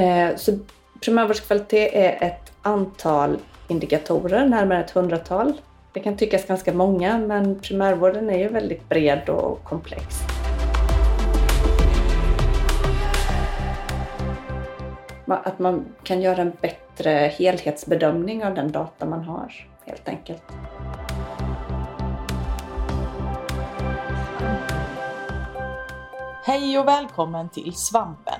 Eh, 0.00 0.36
så 0.36 0.58
primärvårdskvalitet 1.00 1.90
är 1.94 2.26
ett 2.26 2.52
antal 2.62 3.38
indikatorer, 3.68 4.48
närmare 4.48 4.84
ett 4.84 4.90
hundratal. 4.90 5.52
Det 5.92 6.00
kan 6.00 6.16
tyckas 6.16 6.46
ganska 6.46 6.72
många, 6.72 7.18
men 7.18 7.60
primärvården 7.60 8.30
är 8.30 8.38
ju 8.38 8.48
väldigt 8.48 8.88
bred 8.88 9.28
och 9.28 9.64
komplex. 9.64 10.18
Att 15.26 15.58
man 15.58 15.84
kan 16.02 16.22
göra 16.22 16.40
en 16.42 16.52
bättre 16.60 17.10
helhetsbedömning 17.10 18.44
av 18.44 18.54
den 18.54 18.72
data 18.72 19.06
man 19.06 19.24
har, 19.24 19.68
helt 19.86 20.08
enkelt. 20.08 20.42
Hej 26.44 26.78
och 26.78 26.88
välkommen 26.88 27.48
till 27.48 27.72
Svampen! 27.74 28.39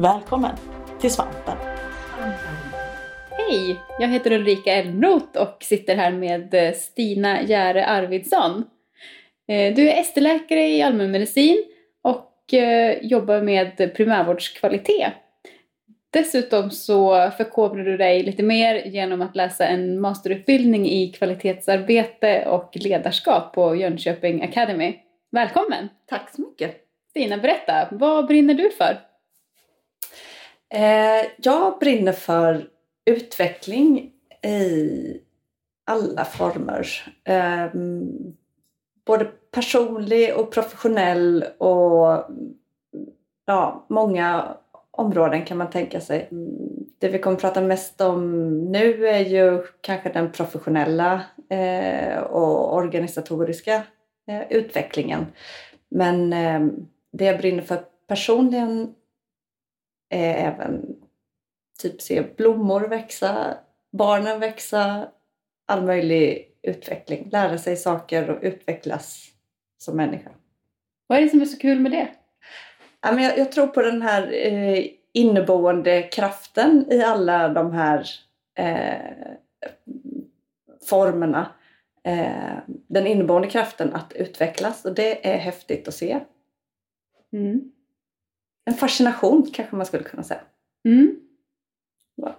Välkommen 0.00 0.56
till 1.00 1.10
Svampen! 1.10 1.56
Hej! 3.30 3.80
Jag 3.98 4.08
heter 4.08 4.32
Ulrika 4.32 4.72
Elmroth 4.72 5.38
och 5.38 5.56
sitter 5.60 5.96
här 5.96 6.10
med 6.10 6.54
eh, 6.54 6.72
Stina 6.72 7.42
Järe 7.42 7.86
Arvidsson. 7.86 8.64
Eh, 9.48 9.74
du 9.74 9.90
är 9.90 10.00
ST-läkare 10.00 10.68
i 10.68 10.82
allmänmedicin 10.82 11.64
och 12.02 12.54
eh, 12.54 12.98
jobbar 13.02 13.40
med 13.40 13.94
primärvårdskvalitet. 13.94 15.12
Dessutom 16.10 16.70
så 16.70 17.30
förkovrar 17.36 17.84
du 17.84 17.96
dig 17.96 18.22
lite 18.22 18.42
mer 18.42 18.86
genom 18.86 19.22
att 19.22 19.36
läsa 19.36 19.66
en 19.66 20.00
masterutbildning 20.00 20.88
i 20.88 21.12
kvalitetsarbete 21.12 22.46
och 22.46 22.70
ledarskap 22.74 23.54
på 23.54 23.76
Jönköping 23.76 24.42
Academy. 24.42 24.96
Välkommen! 25.30 25.88
Tack 26.06 26.30
så 26.34 26.42
mycket! 26.42 26.76
Stina, 27.10 27.36
berätta, 27.36 27.88
vad 27.90 28.26
brinner 28.26 28.54
du 28.54 28.70
för? 28.70 29.07
Eh, 30.74 31.30
jag 31.36 31.78
brinner 31.78 32.12
för 32.12 32.68
utveckling 33.04 34.12
i 34.46 35.20
alla 35.86 36.24
former. 36.24 36.86
Eh, 37.24 37.66
både 39.06 39.24
personlig 39.50 40.36
och 40.36 40.52
professionell 40.52 41.44
och 41.58 42.24
ja, 43.46 43.86
många 43.88 44.56
områden 44.90 45.44
kan 45.44 45.58
man 45.58 45.70
tänka 45.70 46.00
sig. 46.00 46.28
Det 46.98 47.08
vi 47.08 47.18
kommer 47.18 47.36
att 47.36 47.42
prata 47.42 47.60
mest 47.60 48.00
om 48.00 48.48
nu 48.64 49.06
är 49.08 49.18
ju 49.18 49.62
kanske 49.80 50.12
den 50.12 50.32
professionella 50.32 51.22
eh, 51.50 52.18
och 52.18 52.74
organisatoriska 52.74 53.82
eh, 54.28 54.42
utvecklingen. 54.50 55.26
Men 55.88 56.32
eh, 56.32 56.60
det 57.12 57.24
jag 57.24 57.38
brinner 57.38 57.62
för 57.62 57.78
personligen 58.06 58.94
är 60.08 60.34
även 60.34 60.96
typ 61.78 62.02
se 62.02 62.22
blommor 62.36 62.80
växa, 62.80 63.56
barnen 63.92 64.40
växa, 64.40 65.08
all 65.66 65.84
möjlig 65.84 66.48
utveckling. 66.62 67.28
Lära 67.32 67.58
sig 67.58 67.76
saker 67.76 68.30
och 68.30 68.38
utvecklas 68.42 69.26
som 69.78 69.96
människa. 69.96 70.30
Vad 71.06 71.18
är 71.18 71.22
det 71.22 71.28
som 71.28 71.40
är 71.40 71.46
så 71.46 71.58
kul 71.58 71.80
med 71.80 71.92
det? 71.92 72.08
Ja, 73.00 73.12
men 73.12 73.24
jag, 73.24 73.38
jag 73.38 73.52
tror 73.52 73.66
på 73.66 73.82
den 73.82 74.02
här 74.02 74.32
eh, 74.46 74.86
inneboende 75.12 76.02
kraften 76.02 76.86
i 76.90 77.02
alla 77.02 77.48
de 77.48 77.72
här 77.72 78.06
eh, 78.58 79.32
formerna. 80.88 81.52
Eh, 82.04 82.58
den 82.66 83.06
inneboende 83.06 83.48
kraften 83.48 83.94
att 83.94 84.12
utvecklas 84.12 84.84
och 84.84 84.94
det 84.94 85.34
är 85.34 85.38
häftigt 85.38 85.88
att 85.88 85.94
se. 85.94 86.20
Mm. 87.32 87.72
En 88.68 88.74
fascination 88.74 89.50
kanske 89.52 89.76
man 89.76 89.86
skulle 89.86 90.04
kunna 90.04 90.22
säga. 90.22 90.40
Mm. 90.84 91.16
Ja. 92.14 92.36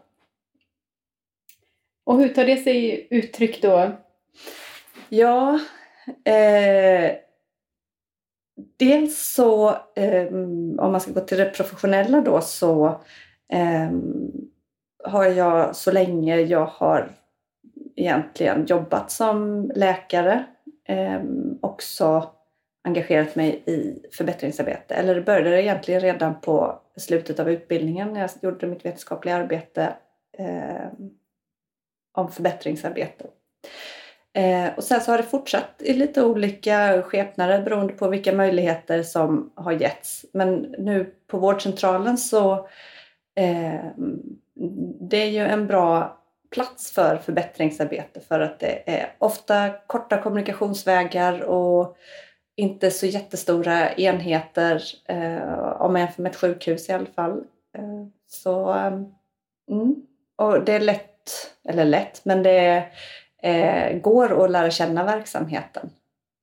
Och 2.06 2.20
hur 2.20 2.30
tar 2.30 2.46
det 2.46 2.58
sig 2.58 3.08
uttryck 3.10 3.62
då? 3.62 3.92
Ja, 5.10 5.60
eh, 6.24 7.12
dels 8.78 9.34
så 9.34 9.70
eh, 9.96 10.28
om 10.78 10.92
man 10.92 11.02
ska 11.02 11.12
gå 11.12 11.20
till 11.20 11.38
det 11.38 11.46
professionella 11.46 12.22
då 12.22 12.42
så 12.42 13.02
eh, 13.54 13.92
har 15.04 15.26
jag 15.26 15.76
så 15.76 15.92
länge 15.92 16.38
jag 16.38 16.66
har 16.66 17.10
egentligen 17.96 18.66
jobbat 18.66 19.12
som 19.12 19.72
läkare 19.76 20.46
eh, 20.88 21.22
också 21.62 22.32
engagerat 22.84 23.36
mig 23.36 23.64
i 23.66 24.06
förbättringsarbete. 24.12 24.96
Eller 24.96 25.16
det 25.16 25.22
började 25.22 25.64
egentligen 25.64 26.02
redan 26.02 26.42
på 26.42 26.82
slutet 26.98 27.40
av 27.40 27.50
utbildningen 27.50 28.14
när 28.14 28.22
jag 28.22 28.30
gjorde 28.42 28.68
mitt 28.68 28.86
vetenskapliga 28.86 29.36
arbete 29.36 29.94
eh, 30.38 30.88
om 32.14 32.32
förbättringsarbete. 32.32 33.26
Eh, 34.34 34.68
och 34.78 34.84
sen 34.84 35.02
så 35.02 35.12
har 35.12 35.18
det 35.18 35.24
fortsatt 35.24 35.76
i 35.80 35.94
lite 35.94 36.24
olika 36.24 37.02
skepnader 37.02 37.62
beroende 37.62 37.94
på 37.94 38.08
vilka 38.08 38.34
möjligheter 38.34 39.04
som 39.04 39.52
har 39.56 39.72
getts. 39.72 40.26
Men 40.34 40.76
nu 40.78 41.14
på 41.28 41.38
vårdcentralen 41.38 42.18
så 42.18 42.54
eh, 43.36 43.86
det 45.10 45.18
är 45.18 45.30
ju 45.30 45.40
en 45.40 45.68
bra 45.68 46.20
plats 46.50 46.92
för 46.92 47.18
förbättringsarbete 47.18 48.20
för 48.20 48.40
att 48.40 48.60
det 48.60 48.84
är 48.86 49.14
ofta 49.18 49.70
korta 49.88 50.22
kommunikationsvägar 50.22 51.42
och 51.42 51.98
inte 52.60 52.92
så 52.92 53.06
jättestora 53.06 53.94
enheter 53.94 54.84
eh, 55.06 55.82
om 55.82 55.94
man 55.94 56.02
jämför 56.02 56.22
med 56.24 56.30
ett 56.30 56.36
sjukhus 56.36 56.90
i 56.90 56.94
alla 56.94 57.06
fall. 57.06 57.44
Eh, 57.78 58.06
så, 58.28 58.74
eh, 58.74 59.02
mm. 59.72 59.96
Och 60.36 60.64
det 60.64 60.74
är 60.74 60.80
lätt, 60.80 61.32
eller 61.70 61.86
lätt, 61.86 62.26
men 62.26 62.44
det 62.44 62.86
eh, 63.44 63.98
går 63.98 64.46
att 64.46 64.52
lära 64.52 64.72
känna 64.72 65.04
verksamheten 65.04 65.90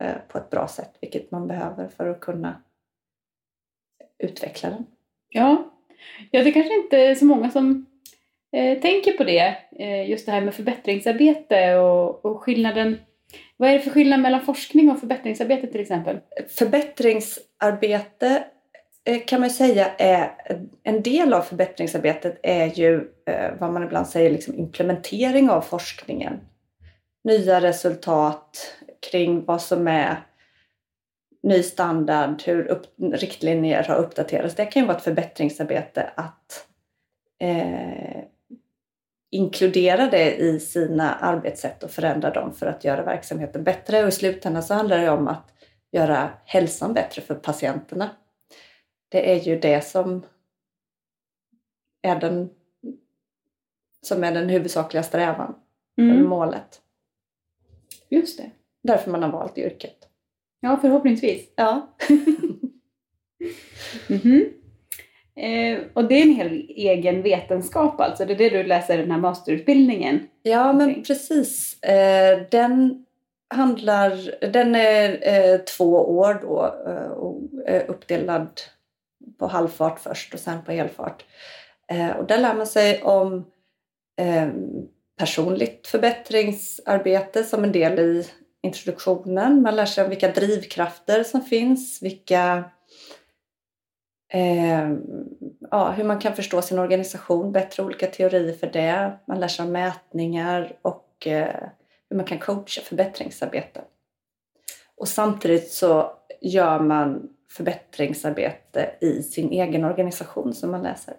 eh, 0.03 0.15
på 0.29 0.39
ett 0.39 0.51
bra 0.51 0.69
sätt, 0.69 0.97
vilket 1.01 1.31
man 1.31 1.49
behöver 1.49 1.89
för 1.89 2.09
att 2.11 2.21
kunna 2.21 2.63
utveckla 4.19 4.71
den. 4.71 4.87
Ja, 5.29 5.71
ja 6.31 6.45
det 6.45 6.53
kanske 6.53 6.75
inte 6.75 6.99
är 6.99 7.15
så 7.15 7.25
många 7.25 7.51
som 7.51 7.87
eh, 8.53 8.81
tänker 8.81 9.13
på 9.13 9.25
det, 9.25 9.57
eh, 9.79 10.11
just 10.11 10.27
det 10.27 10.33
här 10.33 10.41
med 10.41 10.55
förbättringsarbete 10.55 11.75
och, 11.77 12.25
och 12.25 12.43
skillnaden 12.43 12.99
vad 13.57 13.71
är 13.71 13.73
det 13.73 13.81
för 13.81 13.91
skillnad 13.91 14.21
mellan 14.21 14.41
forskning 14.41 14.91
och 14.91 15.01
förbättringsarbete 15.01 15.67
till 15.67 15.81
exempel? 15.81 16.19
Förbättringsarbete 16.49 18.45
eh, 19.05 19.21
kan 19.27 19.41
man 19.41 19.51
säga 19.51 19.95
är 19.99 20.31
en 20.83 21.03
del 21.03 21.33
av 21.33 21.41
förbättringsarbetet 21.41 22.41
är 22.43 22.67
ju 22.67 23.09
eh, 23.27 23.53
vad 23.59 23.73
man 23.73 23.83
ibland 23.83 24.09
säger 24.09 24.31
liksom 24.31 24.55
implementering 24.55 25.51
av 25.51 25.61
forskningen. 25.61 26.41
Nya 27.25 27.61
resultat 27.61 28.77
kring 29.11 29.45
vad 29.45 29.63
som 29.63 29.89
är 29.89 30.17
ny 31.43 31.63
standard, 31.63 32.43
hur 32.43 32.67
upp, 32.67 32.87
riktlinjer 33.13 33.83
har 33.83 33.97
uppdaterats. 33.97 34.55
Det 34.55 34.67
kan 34.67 34.83
ju 34.83 34.87
vara 34.87 34.97
ett 34.97 35.05
förbättringsarbete 35.05 36.11
att 36.17 36.67
eh, 37.41 38.23
inkludera 39.31 40.11
det 40.11 40.37
i 40.37 40.61
sina 40.61 41.15
arbetssätt 41.15 41.83
och 41.83 41.91
förändra 41.91 42.31
dem 42.31 42.55
för 42.55 42.67
att 42.67 42.85
göra 42.85 43.03
verksamheten 43.03 43.65
bättre. 43.65 44.03
Och 44.03 44.09
i 44.09 44.13
slutändan 44.13 44.63
så 44.63 44.75
handlar 44.75 44.99
det 44.99 45.11
om 45.11 45.29
att 45.29 45.53
göra 45.93 46.31
hälsan 46.45 46.95
bättre 46.95 47.23
för 47.23 47.35
patienterna. 47.35 48.11
Det 49.09 49.33
är 49.33 49.41
ju 49.41 49.59
det 49.59 49.85
som 49.85 50.27
är 52.03 52.21
den, 52.21 52.51
som 54.03 54.25
är 54.25 54.35
den 54.35 54.49
huvudsakliga 54.49 55.03
strävan, 55.03 55.55
mm. 55.99 56.25
målet. 56.25 56.83
Just 58.09 58.39
det. 58.39 58.51
Därför 58.83 59.11
man 59.11 59.23
har 59.23 59.33
valt 59.33 59.59
yrket. 59.59 60.09
Ja, 60.61 60.79
förhoppningsvis. 60.81 61.53
Ja. 61.57 61.97
mm 64.09 64.21
-hmm. 64.21 64.53
Eh, 65.41 65.79
och 65.95 66.05
det 66.05 66.15
är 66.15 66.23
en 66.23 66.35
hel 66.35 66.53
egen 66.69 67.23
vetenskap 67.23 68.01
alltså? 68.01 68.25
Det 68.25 68.33
är 68.33 68.39
det 68.39 68.49
du 68.49 68.63
läser 68.63 68.99
i 68.99 69.01
den 69.03 69.11
här 69.11 69.19
masterutbildningen? 69.19 70.29
Ja, 70.43 70.73
men 70.73 71.03
precis. 71.03 71.83
Eh, 71.83 72.41
den 72.51 73.05
handlar, 73.55 74.35
den 74.53 74.75
är 74.75 75.19
eh, 75.23 75.59
två 75.59 76.19
år 76.19 76.39
då 76.43 76.75
eh, 76.87 77.11
och 77.11 77.41
är 77.67 77.91
uppdelad 77.91 78.61
på 79.39 79.47
halvfart 79.47 80.01
först 80.01 80.35
och 80.35 80.41
sen 80.41 80.65
på 80.65 80.73
helfart. 80.73 81.25
Eh, 81.93 82.11
och 82.11 82.27
där 82.27 82.39
lär 82.39 82.55
man 82.55 82.67
sig 82.67 83.03
om 83.03 83.45
eh, 84.21 84.49
personligt 85.19 85.87
förbättringsarbete 85.87 87.45
som 87.45 87.65
en 87.65 87.73
del 87.73 87.99
i 87.99 88.27
introduktionen. 88.63 89.63
Man 89.63 89.77
lär 89.77 89.87
sig 89.87 90.05
om 90.05 90.11
vilka 90.11 90.31
drivkrafter 90.31 91.23
som 91.23 91.43
finns, 91.43 92.03
vilka 92.03 92.65
eh, 94.37 94.91
ja, 95.71 95.91
hur 95.91 96.05
man 96.05 96.19
kan 96.19 96.37
förstå 96.37 96.63
sin 96.63 96.79
organisation 96.79 97.53
bättre, 97.53 97.83
olika 97.83 98.07
teorier 98.07 98.53
för 98.53 98.67
det. 98.67 99.19
Man 99.27 99.41
lär 99.41 99.49
sig 99.49 99.65
om 99.65 99.73
mätningar 99.73 100.77
och 100.83 101.27
eh, 101.27 101.69
hur 102.11 102.17
man 102.17 102.27
kan 102.27 102.39
coacha 102.39 102.81
förbättringsarbete. 102.85 103.81
Och 104.97 105.09
samtidigt 105.09 105.71
så 105.71 106.13
gör 106.41 106.81
man 106.81 107.29
förbättringsarbete 107.51 108.91
i 109.01 109.23
sin 109.23 109.53
egen 109.53 109.85
organisation 109.85 110.55
som 110.55 110.71
man 110.71 110.83
läser. 110.83 111.15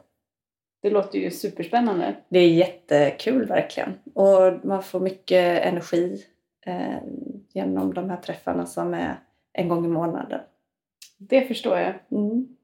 Det 0.81 0.89
låter 0.89 1.19
ju 1.19 1.31
superspännande. 1.31 2.15
Det 2.29 2.39
är 2.39 2.49
jättekul 2.49 3.45
verkligen. 3.45 3.93
Och 4.13 4.65
man 4.65 4.83
får 4.83 4.99
mycket 4.99 5.65
energi 5.65 6.25
eh, 6.65 6.97
genom 7.53 7.93
de 7.93 8.09
här 8.09 8.17
träffarna 8.17 8.65
som 8.65 8.93
är 8.93 9.19
en 9.53 9.69
gång 9.69 9.85
i 9.85 9.87
månaden. 9.87 10.39
Det 11.17 11.41
förstår 11.41 11.77
jag. 11.77 11.93
Mm. 12.11 12.56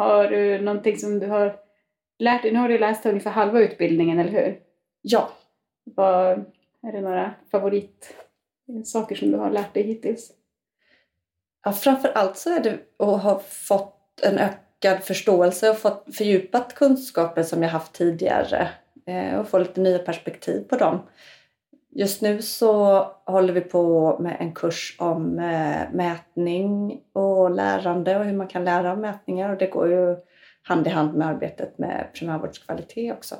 Har 0.00 0.28
du 0.28 0.60
någonting 0.60 0.98
som 0.98 1.18
du 1.18 1.26
har 1.26 1.56
lärt 2.18 2.42
dig? 2.42 2.52
Nu 2.52 2.58
har 2.58 2.68
du 2.68 2.78
läst 2.78 3.06
ungefär 3.06 3.30
halva 3.30 3.60
utbildningen, 3.60 4.18
eller 4.18 4.30
hur? 4.30 4.60
Ja. 5.02 5.30
Vad, 5.84 6.44
är 6.82 6.92
det 6.92 7.00
några 7.00 7.34
favoritsaker 7.50 9.14
som 9.14 9.30
du 9.30 9.38
har 9.38 9.50
lärt 9.50 9.74
dig 9.74 9.82
hittills? 9.82 10.32
ja, 11.64 11.72
framför 11.72 12.08
allt 12.08 12.36
så 12.36 12.56
är 12.56 12.60
det 12.60 12.78
att 12.98 13.22
ha 13.22 13.38
fått 13.38 14.20
en 14.22 14.38
ökad 14.38 15.02
förståelse 15.02 15.70
och 15.70 15.78
fått 15.78 16.16
fördjupat 16.16 16.74
kunskaper 16.74 17.42
som 17.42 17.62
jag 17.62 17.70
haft 17.70 17.92
tidigare 17.92 18.68
eh, 19.06 19.40
och 19.40 19.48
få 19.48 19.58
lite 19.58 19.80
nya 19.80 19.98
perspektiv 19.98 20.60
på 20.60 20.76
dem. 20.76 21.00
Just 21.92 22.22
nu 22.22 22.42
så 22.42 23.02
håller 23.26 23.52
vi 23.52 23.60
på 23.60 24.16
med 24.18 24.36
en 24.40 24.54
kurs 24.54 24.96
om 24.98 25.38
eh, 25.38 25.92
mätning 25.92 27.00
och 27.12 27.50
lärande 27.50 28.18
och 28.18 28.24
hur 28.24 28.36
man 28.36 28.48
kan 28.48 28.64
lära 28.64 28.92
av 28.92 28.98
mätningar 28.98 29.50
och 29.50 29.58
det 29.58 29.66
går 29.66 29.88
ju 29.88 30.16
hand 30.62 30.86
i 30.86 30.90
hand 30.90 31.14
med 31.14 31.28
arbetet 31.28 31.78
med 31.78 32.10
primärvårdskvalitet 32.14 33.16
också. 33.16 33.36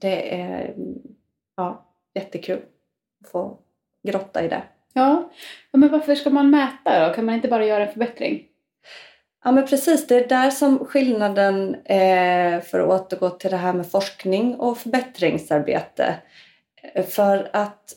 Det 0.00 0.40
är 0.40 0.74
ja, 1.56 1.94
jättekul 2.14 2.62
att 3.24 3.30
få 3.30 3.58
grotta 4.02 4.44
i 4.44 4.48
det. 4.48 4.62
Ja. 4.92 5.30
ja, 5.70 5.78
men 5.78 5.90
varför 5.90 6.14
ska 6.14 6.30
man 6.30 6.50
mäta 6.50 7.08
då? 7.08 7.14
Kan 7.14 7.24
man 7.24 7.34
inte 7.34 7.48
bara 7.48 7.66
göra 7.66 7.86
en 7.86 7.92
förbättring? 7.92 8.46
Ja 9.44 9.52
men 9.52 9.66
precis, 9.66 10.06
det 10.06 10.24
är 10.24 10.28
där 10.28 10.50
som 10.50 10.78
skillnaden 10.78 11.76
är 11.84 12.60
för 12.60 12.80
att 12.80 12.88
återgå 12.88 13.30
till 13.30 13.50
det 13.50 13.56
här 13.56 13.72
med 13.72 13.90
forskning 13.90 14.54
och 14.54 14.78
förbättringsarbete. 14.78 16.14
För 17.08 17.50
att, 17.52 17.92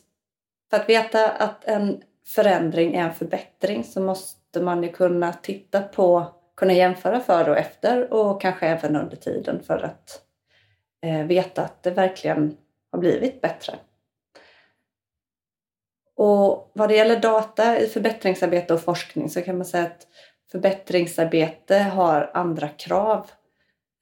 för 0.70 0.78
att 0.78 0.90
veta 0.90 1.30
att 1.30 1.66
en 1.66 2.04
förändring 2.36 2.96
är 2.96 3.04
en 3.04 3.14
förbättring 3.14 3.84
så 3.84 4.02
måste 4.02 4.62
man 4.62 4.84
ju 4.84 4.90
kunna 4.92 5.34
titta 5.34 5.82
på, 5.82 6.26
kunna 6.56 6.74
jämföra 6.74 7.20
före 7.20 7.52
och 7.52 7.58
efter 7.58 8.14
och 8.14 8.42
kanske 8.42 8.68
även 8.68 8.96
under 8.96 9.16
tiden 9.16 9.64
för 9.64 9.84
att 9.84 10.22
eh, 11.02 11.26
veta 11.26 11.64
att 11.64 11.84
det 11.84 11.92
verkligen 11.92 12.58
har 12.92 13.00
blivit 13.00 13.42
bättre. 13.42 13.76
Och 16.16 16.72
vad 16.74 16.90
det 16.90 16.96
gäller 16.96 17.20
data 17.20 17.80
i 17.80 17.88
förbättringsarbete 17.88 18.74
och 18.74 18.82
forskning 18.82 19.30
så 19.30 19.42
kan 19.42 19.58
man 19.58 19.66
säga 19.66 19.84
att 19.84 20.08
förbättringsarbete 20.52 21.78
har 21.78 22.32
andra 22.34 22.68
krav 22.68 23.32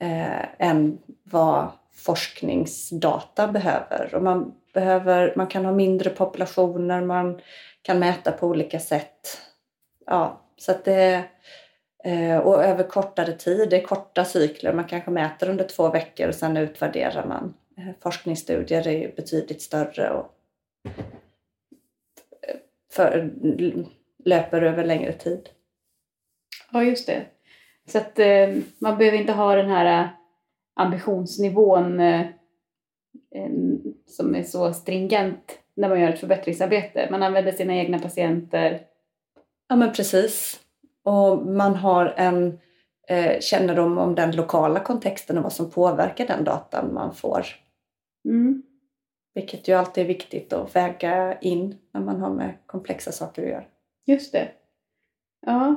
eh, 0.01 0.67
än 0.67 0.97
vad 1.23 1.71
forskningsdata 1.93 3.47
behöver. 3.47 4.15
Och 4.15 4.23
man, 4.23 4.55
behöver. 4.75 5.33
Man 5.35 5.47
kan 5.47 5.65
ha 5.65 5.71
mindre 5.71 6.09
populationer, 6.09 7.01
man 7.01 7.41
kan 7.81 7.99
mäta 7.99 8.31
på 8.31 8.47
olika 8.47 8.79
sätt. 8.79 9.41
Ja, 10.05 10.41
så 10.57 10.71
att 10.71 10.85
det, 10.85 11.23
eh, 12.03 12.37
och 12.37 12.63
över 12.63 12.83
kortare 12.83 13.31
tid, 13.31 13.69
det 13.69 13.81
är 13.81 13.85
korta 13.85 14.25
cykler. 14.25 14.73
Man 14.73 14.85
kanske 14.85 15.11
mäter 15.11 15.49
under 15.49 15.67
två 15.67 15.89
veckor 15.89 16.27
och 16.27 16.35
sen 16.35 16.57
utvärderar 16.57 17.25
man. 17.27 17.53
Eh, 17.77 17.93
forskningsstudier 18.01 18.87
är 18.87 18.97
ju 18.97 19.15
betydligt 19.15 19.61
större 19.61 20.09
och 20.09 20.35
eh, 22.47 22.55
för, 22.91 23.31
löper 24.25 24.61
över 24.61 24.83
längre 24.83 25.13
tid. 25.13 25.49
Ja, 26.71 26.83
just 26.83 27.07
det. 27.07 27.25
Så 27.87 27.97
att 27.97 28.19
man 28.79 28.97
behöver 28.97 29.17
inte 29.17 29.31
ha 29.31 29.55
den 29.55 29.69
här 29.69 30.09
ambitionsnivån 30.75 32.01
som 34.07 34.35
är 34.35 34.43
så 34.43 34.73
stringent 34.73 35.59
när 35.75 35.89
man 35.89 36.01
gör 36.01 36.09
ett 36.09 36.19
förbättringsarbete. 36.19 37.07
Man 37.11 37.23
använder 37.23 37.51
sina 37.51 37.75
egna 37.75 37.99
patienter. 37.99 38.81
Ja, 39.67 39.75
men 39.75 39.93
precis. 39.93 40.59
Och 41.03 41.47
man 41.47 41.75
har 41.75 42.13
en 42.17 42.59
eh, 43.07 43.39
kännedom 43.39 43.97
om 43.97 44.15
den 44.15 44.35
lokala 44.35 44.79
kontexten 44.79 45.37
och 45.37 45.43
vad 45.43 45.53
som 45.53 45.71
påverkar 45.71 46.27
den 46.27 46.43
datan 46.43 46.93
man 46.93 47.15
får. 47.15 47.45
Mm. 48.25 48.63
Vilket 49.33 49.67
ju 49.67 49.73
alltid 49.73 50.03
är 50.03 50.07
viktigt 50.07 50.53
att 50.53 50.75
väga 50.75 51.39
in 51.39 51.77
när 51.91 52.01
man 52.01 52.21
har 52.21 52.29
med 52.29 52.53
komplexa 52.65 53.11
saker 53.11 53.43
att 53.43 53.49
göra. 53.49 53.63
Just 54.05 54.31
det. 54.31 54.51
Ja. 55.45 55.75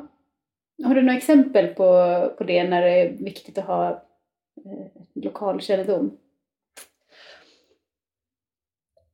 Har 0.84 0.94
du 0.94 1.02
några 1.02 1.16
exempel 1.16 1.66
på, 1.66 1.84
på 2.38 2.44
det 2.44 2.69
när 2.69 2.82
det 2.82 2.90
är 2.90 3.12
viktigt 3.12 3.58
att 3.58 3.64
ha 3.64 3.90
eh, 3.90 5.02
lokal 5.14 5.60
kännedom? 5.60 6.19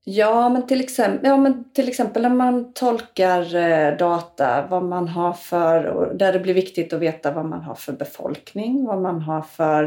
Ja 0.07 0.49
men, 0.49 0.67
till 0.67 0.81
exempel, 0.81 1.31
ja, 1.31 1.37
men 1.37 1.73
till 1.73 1.89
exempel 1.89 2.23
när 2.23 2.31
man 2.31 2.73
tolkar 2.73 3.55
eh, 3.55 3.97
data, 3.97 4.67
vad 4.71 4.83
man 4.83 5.09
har 5.09 5.33
för, 5.33 6.11
där 6.15 6.33
det 6.33 6.39
blir 6.39 6.55
viktigt 6.55 6.93
att 6.93 7.01
veta 7.01 7.33
vad 7.33 7.45
man 7.45 7.63
har 7.63 7.75
för 7.75 7.93
befolkning, 7.93 8.85
vad 8.85 9.03
man 9.03 9.21
har 9.23 9.43
för 9.43 9.85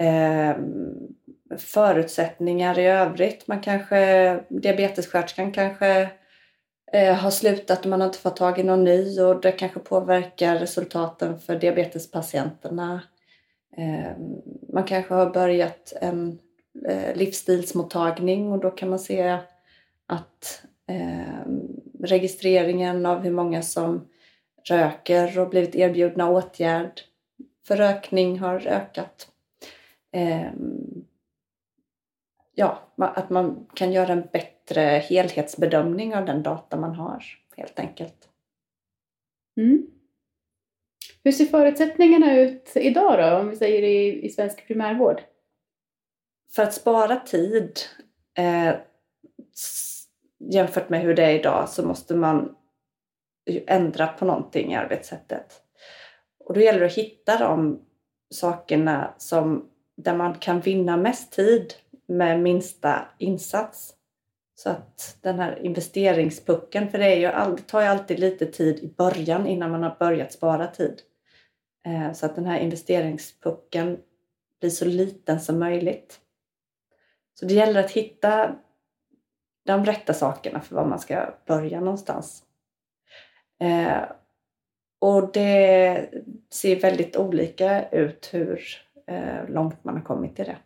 eh, 0.00 0.56
förutsättningar 1.58 2.78
i 2.78 2.86
övrigt. 2.86 3.46
Man 3.46 3.60
kanske, 3.60 4.40
diabetessköterskan 4.48 5.52
kanske 5.52 6.10
eh, 6.92 7.14
har 7.14 7.30
slutat 7.30 7.80
och 7.80 7.90
man 7.90 8.00
har 8.00 8.08
inte 8.08 8.18
fått 8.18 8.36
tag 8.36 8.58
i 8.58 8.62
någon 8.62 8.84
ny 8.84 9.20
och 9.20 9.40
det 9.40 9.52
kanske 9.52 9.80
påverkar 9.80 10.56
resultaten 10.56 11.38
för 11.38 11.56
diabetespatienterna. 11.56 13.02
Eh, 13.76 14.12
man 14.72 14.84
kanske 14.84 15.14
har 15.14 15.30
börjat 15.30 15.92
en 16.00 16.28
eh, 16.28 16.43
Eh, 16.82 17.16
livsstilsmottagning 17.16 18.52
och 18.52 18.58
då 18.58 18.70
kan 18.70 18.90
man 18.90 18.98
se 18.98 19.38
att 20.06 20.64
eh, 20.86 21.46
registreringen 22.00 23.06
av 23.06 23.20
hur 23.20 23.30
många 23.30 23.62
som 23.62 24.08
röker 24.64 25.38
och 25.38 25.48
blivit 25.48 25.74
erbjudna 25.74 26.30
åtgärd 26.30 27.00
för 27.66 27.76
rökning 27.76 28.38
har 28.38 28.66
ökat. 28.66 29.28
Eh, 30.12 30.50
ja, 32.54 32.78
att 32.96 33.30
man 33.30 33.66
kan 33.74 33.92
göra 33.92 34.12
en 34.12 34.28
bättre 34.32 34.80
helhetsbedömning 34.80 36.14
av 36.14 36.26
den 36.26 36.42
data 36.42 36.76
man 36.76 36.94
har 36.94 37.24
helt 37.56 37.78
enkelt. 37.78 38.28
Mm. 39.56 39.86
Hur 41.24 41.32
ser 41.32 41.44
förutsättningarna 41.44 42.38
ut 42.38 42.72
idag 42.76 43.18
då, 43.18 43.38
om 43.38 43.50
vi 43.50 43.56
säger 43.56 43.82
i, 43.82 44.24
i 44.24 44.28
svensk 44.28 44.66
primärvård? 44.66 45.22
För 46.54 46.62
att 46.62 46.74
spara 46.74 47.16
tid 47.16 47.78
eh, 48.38 48.74
jämfört 50.38 50.88
med 50.88 51.00
hur 51.00 51.14
det 51.14 51.24
är 51.24 51.38
idag 51.38 51.68
så 51.68 51.86
måste 51.86 52.14
man 52.14 52.56
ändra 53.66 54.06
på 54.06 54.24
någonting 54.24 54.72
i 54.72 54.76
arbetssättet. 54.76 55.62
Och 56.44 56.54
då 56.54 56.60
gäller 56.60 56.80
det 56.80 56.86
att 56.86 56.92
hitta 56.92 57.38
de 57.38 57.80
sakerna 58.34 59.14
som 59.18 59.68
där 59.96 60.16
man 60.16 60.34
kan 60.34 60.60
vinna 60.60 60.96
mest 60.96 61.32
tid 61.32 61.74
med 62.06 62.40
minsta 62.40 63.08
insats. 63.18 63.94
Så 64.54 64.70
att 64.70 65.18
den 65.20 65.38
här 65.38 65.64
investeringspucken, 65.64 66.90
för 66.90 66.98
det, 66.98 67.04
är 67.04 67.16
ju 67.16 67.26
all, 67.26 67.56
det 67.56 67.62
tar 67.62 67.80
ju 67.80 67.86
alltid 67.86 68.18
lite 68.18 68.46
tid 68.46 68.78
i 68.78 68.94
början 68.96 69.46
innan 69.46 69.70
man 69.70 69.82
har 69.82 69.96
börjat 69.98 70.32
spara 70.32 70.66
tid. 70.66 71.00
Eh, 71.86 72.12
så 72.12 72.26
att 72.26 72.34
den 72.34 72.46
här 72.46 72.58
investeringspucken 72.58 73.98
blir 74.60 74.70
så 74.70 74.84
liten 74.84 75.40
som 75.40 75.58
möjligt. 75.58 76.20
Så 77.34 77.46
det 77.46 77.54
gäller 77.54 77.80
att 77.80 77.90
hitta 77.90 78.54
de 79.66 79.84
rätta 79.84 80.14
sakerna 80.14 80.60
för 80.60 80.76
var 80.76 80.84
man 80.84 80.98
ska 80.98 81.34
börja 81.46 81.80
någonstans. 81.80 82.44
Eh, 83.60 84.02
och 85.00 85.32
det 85.32 86.10
ser 86.52 86.80
väldigt 86.80 87.16
olika 87.16 87.88
ut 87.88 88.30
hur 88.32 88.62
eh, 89.06 89.48
långt 89.48 89.84
man 89.84 89.96
har 89.96 90.02
kommit 90.02 90.40
i 90.40 90.44
det. 90.44 90.56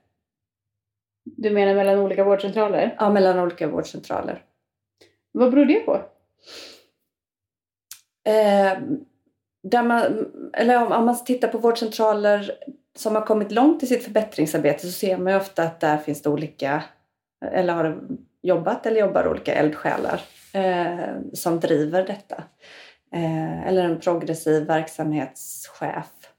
Du 1.24 1.50
menar 1.50 1.74
mellan 1.74 1.98
olika 1.98 2.24
vårdcentraler? 2.24 2.96
Ja, 2.98 3.10
mellan 3.10 3.38
olika 3.38 3.68
vårdcentraler. 3.68 4.44
Vad 5.32 5.50
beror 5.50 5.64
det 5.64 5.80
på? 5.80 5.94
Eh, 8.30 8.78
där 9.62 9.82
man, 9.82 10.26
eller 10.52 10.86
om, 10.86 10.92
om 10.92 11.06
man 11.06 11.24
tittar 11.24 11.48
på 11.48 11.58
vårdcentraler 11.58 12.58
som 12.98 13.14
har 13.14 13.22
kommit 13.22 13.52
långt 13.52 13.82
i 13.82 13.86
sitt 13.86 14.04
förbättringsarbete 14.04 14.80
så 14.80 14.92
ser 14.92 15.18
man 15.18 15.32
ju 15.32 15.38
ofta 15.38 15.62
att 15.62 15.80
där 15.80 15.98
finns 15.98 16.22
det 16.22 16.30
olika, 16.30 16.84
eller 17.52 17.74
har 17.74 18.00
jobbat 18.42 18.86
eller 18.86 19.00
jobbar 19.00 19.28
olika 19.28 19.54
eldsjälar 19.54 20.20
eh, 20.52 21.16
som 21.32 21.60
driver 21.60 22.06
detta. 22.06 22.44
Eh, 23.12 23.66
eller 23.66 23.84
en 23.84 24.00
progressiv 24.00 24.66
verksamhetschef 24.66 26.32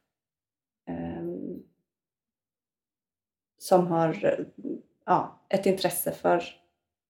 eh, 0.90 1.24
som 3.60 3.88
har 3.88 4.40
ja, 5.06 5.46
ett 5.50 5.66
intresse 5.66 6.12
för 6.12 6.44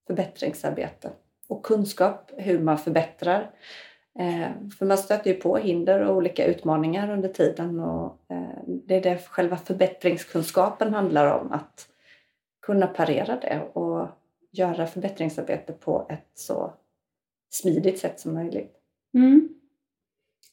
förbättringsarbete 0.08 1.12
och 1.48 1.66
kunskap 1.66 2.32
hur 2.38 2.60
man 2.60 2.78
förbättrar. 2.78 3.52
Eh, 4.20 4.70
för 4.80 4.86
man 4.86 4.98
stöter 4.98 5.32
ju 5.32 5.40
på 5.40 5.58
hinder 5.58 6.00
och 6.00 6.16
olika 6.16 6.46
utmaningar 6.46 7.12
under 7.12 7.30
tiden 7.30 7.80
och 7.80 8.26
eh, 8.30 8.60
det 8.66 8.96
är 8.96 9.02
det 9.02 9.18
själva 9.18 9.58
förbättringskunskapen 9.58 10.94
handlar 10.94 11.40
om, 11.40 11.52
att 11.52 11.88
kunna 12.62 12.88
parera 12.88 13.36
det 13.36 13.62
och 13.74 14.08
göra 14.52 14.88
förbättringsarbete 14.88 15.74
på 15.74 16.08
ett 16.10 16.32
så 16.34 16.74
smidigt 17.50 18.00
sätt 18.00 18.20
som 18.20 18.34
möjligt. 18.34 18.76
Mm. 19.14 19.50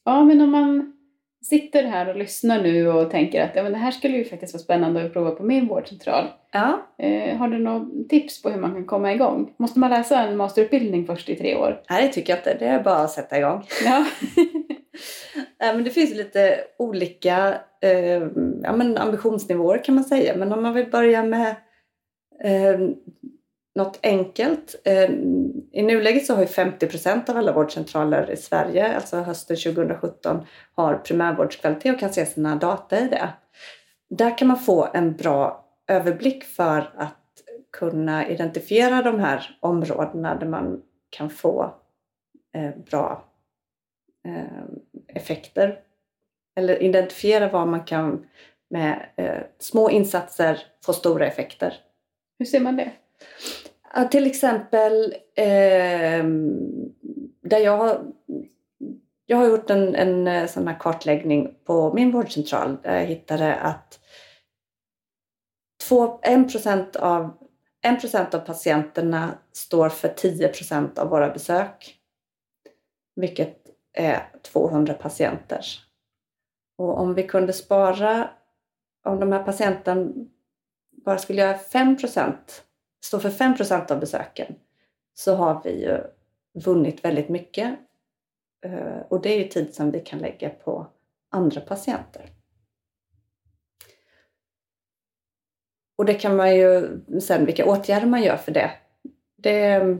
Ja, 0.03 0.23
men 0.23 0.41
om 0.41 0.51
man 0.51 0.96
sitter 1.45 1.83
här 1.83 2.09
och 2.09 2.15
lyssnar 2.15 2.63
nu 2.63 2.87
och 2.87 3.11
tänker 3.11 3.43
att 3.43 3.55
ja, 3.55 3.63
men 3.63 3.71
det 3.71 3.77
här 3.77 3.91
skulle 3.91 4.17
ju 4.17 4.25
faktiskt 4.25 4.53
vara 4.53 4.63
spännande 4.63 5.05
att 5.05 5.13
prova 5.13 5.31
på 5.31 5.43
min 5.43 5.67
vårdcentral. 5.67 6.25
Ja. 6.51 6.87
Eh, 6.97 7.37
har 7.37 7.47
du 7.47 7.59
några 7.59 7.85
tips 8.09 8.41
på 8.41 8.49
hur 8.49 8.61
man 8.61 8.73
kan 8.73 8.85
komma 8.85 9.13
igång? 9.13 9.53
Måste 9.57 9.79
man 9.79 9.89
läsa 9.89 10.21
en 10.21 10.37
masterutbildning 10.37 11.05
först 11.05 11.29
i 11.29 11.35
tre 11.35 11.55
år? 11.55 11.81
Nej, 11.89 12.07
det 12.07 12.13
tycker 12.13 12.33
jag 12.33 12.39
inte. 12.39 12.57
Det 12.59 12.65
är 12.65 12.83
bara 12.83 12.97
att 12.97 13.11
sätta 13.11 13.37
igång. 13.37 13.63
Ja. 13.85 14.05
Nej, 15.59 15.75
men 15.75 15.83
det 15.83 15.89
finns 15.89 16.15
lite 16.15 16.59
olika 16.77 17.57
eh, 17.81 18.23
ja, 18.63 18.75
men 18.75 18.97
ambitionsnivåer 18.97 19.83
kan 19.83 19.95
man 19.95 20.03
säga. 20.03 20.35
Men 20.37 20.53
om 20.53 20.63
man 20.63 20.73
vill 20.73 20.91
börja 20.91 21.23
med 21.23 21.55
eh, 22.43 22.79
något 23.77 23.99
enkelt. 24.03 24.81
Eh, 24.85 25.09
i 25.77 25.81
nuläget 25.81 26.25
så 26.25 26.33
har 26.33 26.41
ju 26.41 26.47
50 26.47 26.87
procent 26.87 27.29
av 27.29 27.37
alla 27.37 27.53
vårdcentraler 27.53 28.31
i 28.31 28.37
Sverige, 28.37 28.95
alltså 28.95 29.17
hösten 29.17 29.57
2017, 29.57 30.45
har 30.75 30.95
primärvårdskvalitet 30.95 31.93
och 31.93 31.99
kan 31.99 32.13
se 32.13 32.25
sina 32.25 32.55
data 32.55 32.99
i 32.99 33.07
det. 33.07 33.29
Där 34.09 34.37
kan 34.37 34.47
man 34.47 34.59
få 34.59 34.87
en 34.93 35.15
bra 35.15 35.65
överblick 35.87 36.43
för 36.43 36.93
att 36.97 37.17
kunna 37.71 38.27
identifiera 38.27 39.01
de 39.01 39.19
här 39.19 39.57
områdena 39.59 40.35
där 40.35 40.47
man 40.47 40.81
kan 41.09 41.29
få 41.29 41.75
eh, 42.55 42.75
bra 42.91 43.25
eh, 44.27 44.63
effekter. 45.07 45.79
Eller 46.55 46.83
identifiera 46.83 47.49
var 47.49 47.65
man 47.65 47.83
kan 47.83 48.25
med 48.69 49.09
eh, 49.15 49.41
små 49.59 49.89
insatser 49.89 50.59
få 50.85 50.93
stora 50.93 51.27
effekter. 51.27 51.73
Hur 52.39 52.45
ser 52.45 52.59
man 52.59 52.75
det? 52.75 52.91
Ja, 53.93 54.03
till 54.03 54.27
exempel 54.27 55.15
eh, 55.35 56.25
där 57.41 57.59
jag 57.59 57.77
har, 57.77 58.11
jag 59.25 59.37
har 59.37 59.47
gjort 59.47 59.69
en, 59.69 59.95
en 59.95 60.27
eh, 60.27 60.47
sån 60.47 60.67
här 60.67 60.79
kartläggning 60.79 61.57
på 61.65 61.93
min 61.93 62.11
vårdcentral 62.11 62.77
där 62.83 62.95
jag 62.95 63.05
hittade 63.05 63.55
att 63.55 63.99
2, 65.87 66.19
1 66.23 66.95
av 66.95 67.47
1 67.81 68.01
procent 68.01 68.33
av 68.33 68.39
patienterna 68.39 69.37
står 69.51 69.89
för 69.89 70.09
10 70.09 70.47
procent 70.47 70.99
av 70.99 71.09
våra 71.09 71.29
besök. 71.29 71.95
Vilket 73.15 73.57
är 73.93 74.29
200 74.41 74.93
patienter. 74.93 75.65
Och 76.77 76.99
om 76.99 77.13
vi 77.13 77.23
kunde 77.23 77.53
spara, 77.53 78.29
om 79.05 79.19
de 79.19 79.31
här 79.31 79.43
patienterna 79.43 80.11
bara 81.05 81.17
skulle 81.17 81.41
göra 81.41 81.57
5 81.57 81.97
procent 81.97 82.66
står 83.05 83.19
för 83.19 83.29
5% 83.29 83.91
av 83.91 83.99
besöken 83.99 84.55
så 85.13 85.35
har 85.35 85.61
vi 85.63 85.83
ju 85.83 85.97
vunnit 86.63 87.05
väldigt 87.05 87.29
mycket. 87.29 87.79
Eh, 88.65 88.99
och 89.09 89.21
det 89.21 89.29
är 89.29 89.37
ju 89.37 89.47
tid 89.47 89.75
som 89.75 89.91
vi 89.91 89.99
kan 89.99 90.19
lägga 90.19 90.49
på 90.49 90.87
andra 91.31 91.61
patienter. 91.61 92.29
Och 95.97 96.05
det 96.05 96.13
kan 96.13 96.35
man 96.35 96.55
ju, 96.55 96.99
sen 97.21 97.45
vilka 97.45 97.65
åtgärder 97.65 98.07
man 98.07 98.23
gör 98.23 98.37
för 98.37 98.51
det. 98.51 98.71
Det, 99.35 99.97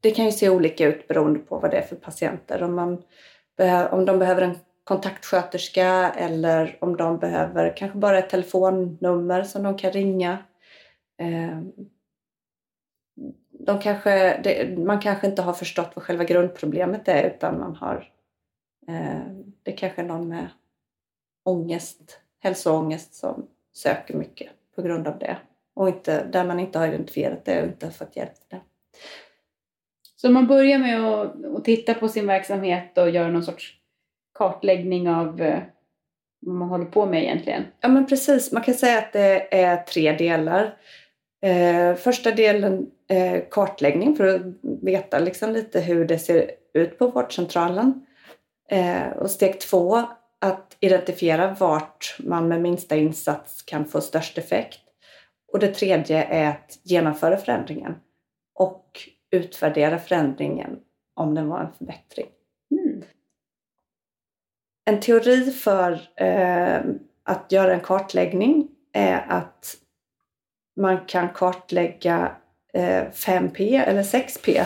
det 0.00 0.10
kan 0.10 0.24
ju 0.24 0.32
se 0.32 0.48
olika 0.48 0.86
ut 0.86 1.08
beroende 1.08 1.38
på 1.38 1.58
vad 1.58 1.70
det 1.70 1.76
är 1.76 1.86
för 1.86 1.96
patienter. 1.96 2.62
Om, 2.62 2.74
man, 2.74 3.02
om 3.90 4.04
de 4.04 4.18
behöver 4.18 4.42
en 4.42 4.58
kontaktsköterska 4.84 6.12
eller 6.16 6.78
om 6.80 6.96
de 6.96 7.18
behöver 7.18 7.76
kanske 7.76 7.98
bara 7.98 8.18
ett 8.18 8.30
telefonnummer 8.30 9.42
som 9.42 9.62
de 9.62 9.78
kan 9.78 9.92
ringa. 9.92 10.38
Eh, 11.18 11.60
de 13.66 13.78
kanske, 13.78 14.40
det, 14.44 14.78
man 14.78 15.00
kanske 15.00 15.26
inte 15.26 15.42
har 15.42 15.52
förstått 15.52 15.90
vad 15.94 16.04
själva 16.04 16.24
grundproblemet 16.24 17.08
är 17.08 17.24
utan 17.24 17.58
man 17.58 17.76
har 17.76 18.08
eh, 18.88 19.20
det 19.62 19.72
kanske 19.72 20.02
är 20.02 20.06
någon 20.06 20.28
med 20.28 20.48
ångest, 21.44 22.20
hälsoångest 22.40 23.14
som 23.14 23.46
söker 23.72 24.14
mycket 24.14 24.50
på 24.74 24.82
grund 24.82 25.08
av 25.08 25.18
det 25.18 25.36
och 25.74 25.88
inte, 25.88 26.24
där 26.24 26.44
man 26.44 26.60
inte 26.60 26.78
har 26.78 26.86
identifierat 26.86 27.44
det 27.44 27.62
och 27.62 27.68
inte 27.68 27.90
fått 27.90 28.16
hjälp 28.16 28.32
för 28.38 28.56
det. 28.56 28.62
Så 30.16 30.30
man 30.30 30.46
börjar 30.46 30.78
med 30.78 31.04
att, 31.04 31.44
att 31.44 31.64
titta 31.64 31.94
på 31.94 32.08
sin 32.08 32.26
verksamhet 32.26 32.98
och 32.98 33.10
göra 33.10 33.28
någon 33.28 33.44
sorts 33.44 33.76
kartläggning 34.34 35.08
av 35.08 35.40
eh, 35.40 35.62
vad 36.40 36.54
man 36.54 36.68
håller 36.68 36.84
på 36.84 37.06
med 37.06 37.22
egentligen? 37.22 37.64
Ja 37.80 37.88
men 37.88 38.06
precis, 38.06 38.52
man 38.52 38.62
kan 38.62 38.74
säga 38.74 38.98
att 38.98 39.12
det 39.12 39.62
är 39.62 39.76
tre 39.76 40.12
delar. 40.12 40.76
Eh, 41.42 41.94
första 41.94 42.30
delen 42.30 42.90
eh, 43.08 43.42
kartläggning 43.50 44.16
för 44.16 44.26
att 44.26 44.42
veta 44.82 45.18
liksom 45.18 45.50
lite 45.50 45.80
hur 45.80 46.04
det 46.04 46.18
ser 46.18 46.50
ut 46.74 46.98
på 46.98 47.06
vårdcentralen. 47.06 48.06
Eh, 48.68 49.08
och 49.08 49.30
steg 49.30 49.60
två, 49.60 50.02
att 50.40 50.76
identifiera 50.80 51.56
vart 51.60 52.16
man 52.18 52.48
med 52.48 52.60
minsta 52.60 52.96
insats 52.96 53.62
kan 53.62 53.84
få 53.84 54.00
störst 54.00 54.38
effekt. 54.38 54.80
Och 55.52 55.58
det 55.58 55.74
tredje 55.74 56.24
är 56.24 56.48
att 56.48 56.78
genomföra 56.82 57.36
förändringen 57.36 57.94
och 58.54 59.00
utvärdera 59.30 59.98
förändringen 59.98 60.78
om 61.14 61.34
den 61.34 61.48
var 61.48 61.60
en 61.60 61.72
förbättring. 61.72 62.26
Mm. 62.70 63.02
En 64.90 65.00
teori 65.00 65.50
för 65.50 66.00
eh, 66.16 66.80
att 67.22 67.52
göra 67.52 67.74
en 67.74 67.80
kartläggning 67.80 68.68
är 68.92 69.26
att 69.28 69.76
man 70.80 71.04
kan 71.06 71.28
kartlägga 71.28 72.36
eh, 72.72 73.04
5P 73.12 73.84
eller 73.86 74.02
6P. 74.02 74.64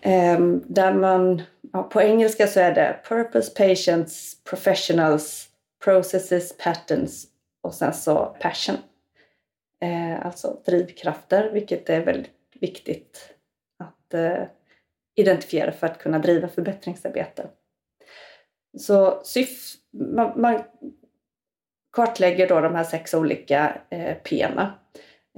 Ehm, 0.00 0.62
där 0.66 0.92
man, 0.92 1.42
på 1.90 2.02
engelska 2.02 2.46
så 2.46 2.60
är 2.60 2.74
det 2.74 3.00
Purpose, 3.08 3.50
Patients, 3.54 4.44
Professionals, 4.44 5.48
Processes, 5.84 6.56
Patterns 6.56 7.26
och 7.62 7.74
sen 7.74 7.94
så 7.94 8.36
Passion. 8.40 8.76
Eh, 9.82 10.26
alltså 10.26 10.60
drivkrafter, 10.66 11.50
vilket 11.50 11.90
är 11.90 12.04
väldigt 12.04 12.30
viktigt 12.60 13.34
att 13.78 14.14
eh, 14.14 14.44
identifiera 15.16 15.72
för 15.72 15.86
att 15.86 15.98
kunna 15.98 16.18
driva 16.18 16.48
förbättringsarbete. 16.48 17.46
Så 18.78 19.20
syf 19.24 19.74
man, 19.92 20.40
man 20.40 20.62
kartlägger 21.98 22.48
då 22.48 22.60
de 22.60 22.74
här 22.74 22.84
sex 22.84 23.14
olika 23.14 23.76
eh, 23.90 24.16
P'na. 24.24 24.72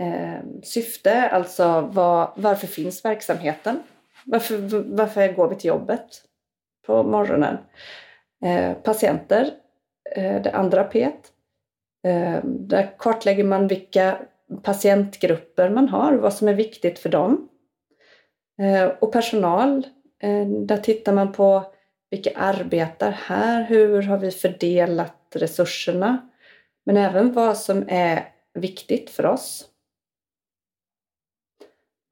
Eh, 0.01 0.63
syfte, 0.63 1.29
alltså 1.29 1.81
var, 1.81 2.33
varför 2.37 2.67
finns 2.67 3.05
verksamheten? 3.05 3.83
Varför, 4.25 4.57
varför 4.97 5.33
går 5.33 5.49
vi 5.49 5.57
till 5.57 5.69
jobbet 5.69 6.07
på 6.87 7.03
morgonen? 7.03 7.59
Eh, 8.45 8.73
patienter, 8.73 9.51
eh, 10.17 10.43
det 10.43 10.51
andra 10.51 10.85
P. 10.85 11.09
Eh, 12.07 12.41
där 12.45 12.95
kartlägger 12.99 13.45
man 13.45 13.69
vilka 13.69 14.19
patientgrupper 14.63 15.71
man 15.71 15.89
har, 15.89 16.13
vad 16.13 16.35
som 16.35 16.49
är 16.49 16.55
viktigt 16.55 16.99
för 16.99 17.09
dem. 17.09 17.49
Eh, 18.63 18.87
och 18.87 19.13
personal, 19.13 19.87
eh, 20.23 20.47
där 20.47 20.77
tittar 20.77 21.13
man 21.13 21.33
på 21.33 21.65
vilka 22.11 22.31
arbetar 22.37 23.11
här, 23.11 23.65
hur 23.65 24.03
har 24.03 24.19
vi 24.19 24.31
fördelat 24.31 25.17
resurserna? 25.35 26.30
Men 26.87 26.97
även 26.97 27.33
vad 27.33 27.59
som 27.59 27.85
är 27.89 28.33
viktigt 28.55 29.11
för 29.11 29.27
oss. 29.27 29.67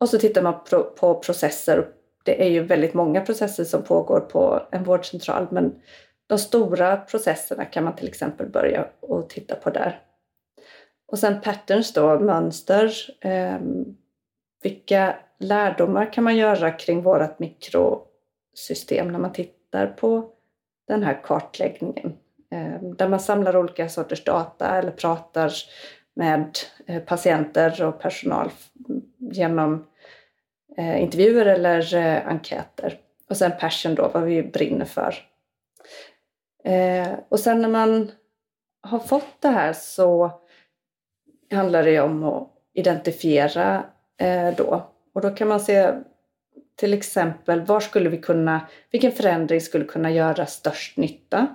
Och 0.00 0.08
så 0.08 0.18
tittar 0.18 0.42
man 0.42 0.54
på 1.00 1.14
processer. 1.14 1.88
Det 2.24 2.42
är 2.42 2.48
ju 2.48 2.62
väldigt 2.62 2.94
många 2.94 3.20
processer 3.20 3.64
som 3.64 3.82
pågår 3.82 4.20
på 4.20 4.62
en 4.70 4.84
vårdcentral 4.84 5.46
men 5.50 5.82
de 6.26 6.38
stora 6.38 6.96
processerna 6.96 7.64
kan 7.64 7.84
man 7.84 7.96
till 7.96 8.08
exempel 8.08 8.46
börja 8.46 8.88
och 9.00 9.30
titta 9.30 9.54
på 9.54 9.70
där. 9.70 10.02
Och 11.06 11.18
sen 11.18 11.40
patterns 11.40 11.92
då, 11.92 12.20
mönster. 12.20 12.92
Eh, 13.20 13.58
vilka 14.62 15.16
lärdomar 15.38 16.12
kan 16.12 16.24
man 16.24 16.36
göra 16.36 16.70
kring 16.70 17.02
vårt 17.02 17.38
mikrosystem 17.38 19.12
när 19.12 19.18
man 19.18 19.32
tittar 19.32 19.86
på 19.86 20.32
den 20.86 21.02
här 21.02 21.20
kartläggningen? 21.24 22.16
Ehm, 22.50 22.96
där 22.96 23.08
man 23.08 23.20
samlar 23.20 23.56
olika 23.56 23.88
sorters 23.88 24.24
data 24.24 24.78
eller 24.78 24.90
pratar 24.90 25.52
med 26.14 26.58
eh, 26.86 27.02
patienter 27.02 27.82
och 27.84 28.00
personal 28.00 28.50
genom 29.18 29.86
eh, 30.76 31.02
intervjuer 31.02 31.46
eller 31.46 31.94
eh, 31.94 32.28
enkäter. 32.28 32.98
Och 33.28 33.36
sen 33.36 33.52
passion 33.60 33.94
då, 33.94 34.10
vad 34.14 34.22
vi 34.22 34.42
brinner 34.42 34.84
för. 34.84 35.14
Ehm, 36.64 37.16
och 37.28 37.40
sen 37.40 37.62
när 37.62 37.68
man 37.68 38.10
har 38.80 38.98
fått 38.98 39.40
det 39.40 39.48
här 39.48 39.72
så 39.72 40.40
handlar 41.50 41.84
det 41.84 42.00
om 42.00 42.24
att 42.24 42.48
identifiera 42.74 43.84
då. 44.56 44.92
Och 45.14 45.20
då 45.20 45.30
kan 45.30 45.48
man 45.48 45.60
se 45.60 45.92
till 46.76 46.94
exempel 46.94 47.60
var 47.60 47.80
skulle 47.80 48.08
vi 48.08 48.18
kunna, 48.18 48.60
vilken 48.90 49.12
förändring 49.12 49.60
skulle 49.60 49.84
kunna 49.84 50.10
göra 50.10 50.46
störst 50.46 50.96
nytta? 50.96 51.46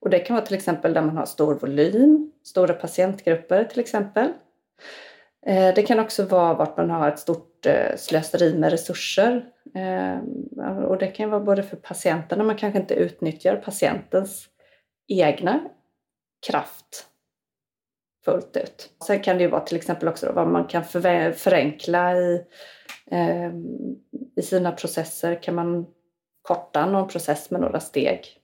Och 0.00 0.10
det 0.10 0.18
kan 0.18 0.34
vara 0.36 0.46
till 0.46 0.56
exempel 0.56 0.94
där 0.94 1.02
man 1.02 1.16
har 1.16 1.26
stor 1.26 1.54
volym, 1.54 2.32
stora 2.42 2.74
patientgrupper 2.74 3.64
till 3.64 3.80
exempel. 3.80 4.32
Eh, 5.46 5.74
det 5.74 5.82
kan 5.82 6.00
också 6.00 6.24
vara 6.24 6.54
vart 6.54 6.76
man 6.76 6.90
har 6.90 7.08
ett 7.08 7.18
stort 7.18 7.66
eh, 7.66 7.96
slöseri 7.96 8.58
med 8.58 8.70
resurser. 8.70 9.44
Eh, 9.74 10.18
och 10.84 10.98
det 10.98 11.06
kan 11.06 11.30
vara 11.30 11.40
både 11.40 11.62
för 11.62 11.76
patienterna, 11.76 12.44
man 12.44 12.56
kanske 12.56 12.80
inte 12.80 12.94
utnyttjar 12.94 13.56
patientens 13.56 14.48
egna 15.08 15.60
kraft 16.46 17.06
fullt 18.24 18.56
ut. 18.56 18.90
Sen 19.06 19.20
kan 19.20 19.36
det 19.36 19.42
ju 19.42 19.50
vara 19.50 19.60
till 19.60 19.76
exempel 19.76 20.08
också 20.08 20.32
vad 20.32 20.48
man 20.48 20.64
kan 20.64 20.84
förenkla 21.34 22.16
i, 22.16 22.44
i 24.36 24.42
sina 24.42 24.72
processer. 24.72 25.42
Kan 25.42 25.54
man 25.54 25.86
korta 26.42 26.86
någon 26.86 27.08
process 27.08 27.50
med 27.50 27.60
några 27.60 27.80
steg 27.80 28.35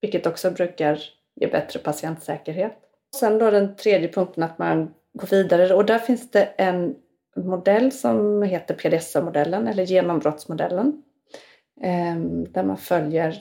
vilket 0.00 0.26
också 0.26 0.50
brukar 0.50 1.02
ge 1.40 1.46
bättre 1.46 1.80
patientsäkerhet. 1.80 2.78
Sen 3.16 3.38
då 3.38 3.50
den 3.50 3.76
tredje 3.76 4.08
punkten 4.08 4.42
att 4.42 4.58
man 4.58 4.94
går 5.12 5.28
vidare 5.28 5.74
och 5.74 5.86
där 5.86 5.98
finns 5.98 6.30
det 6.30 6.44
en 6.44 6.96
modell 7.36 7.92
som 7.92 8.42
heter 8.42 8.74
PDSA-modellen 8.74 9.68
eller 9.68 9.82
genombrottsmodellen. 9.82 11.02
Ehm, 11.80 12.52
där 12.52 12.62
man 12.62 12.76
följer 12.76 13.34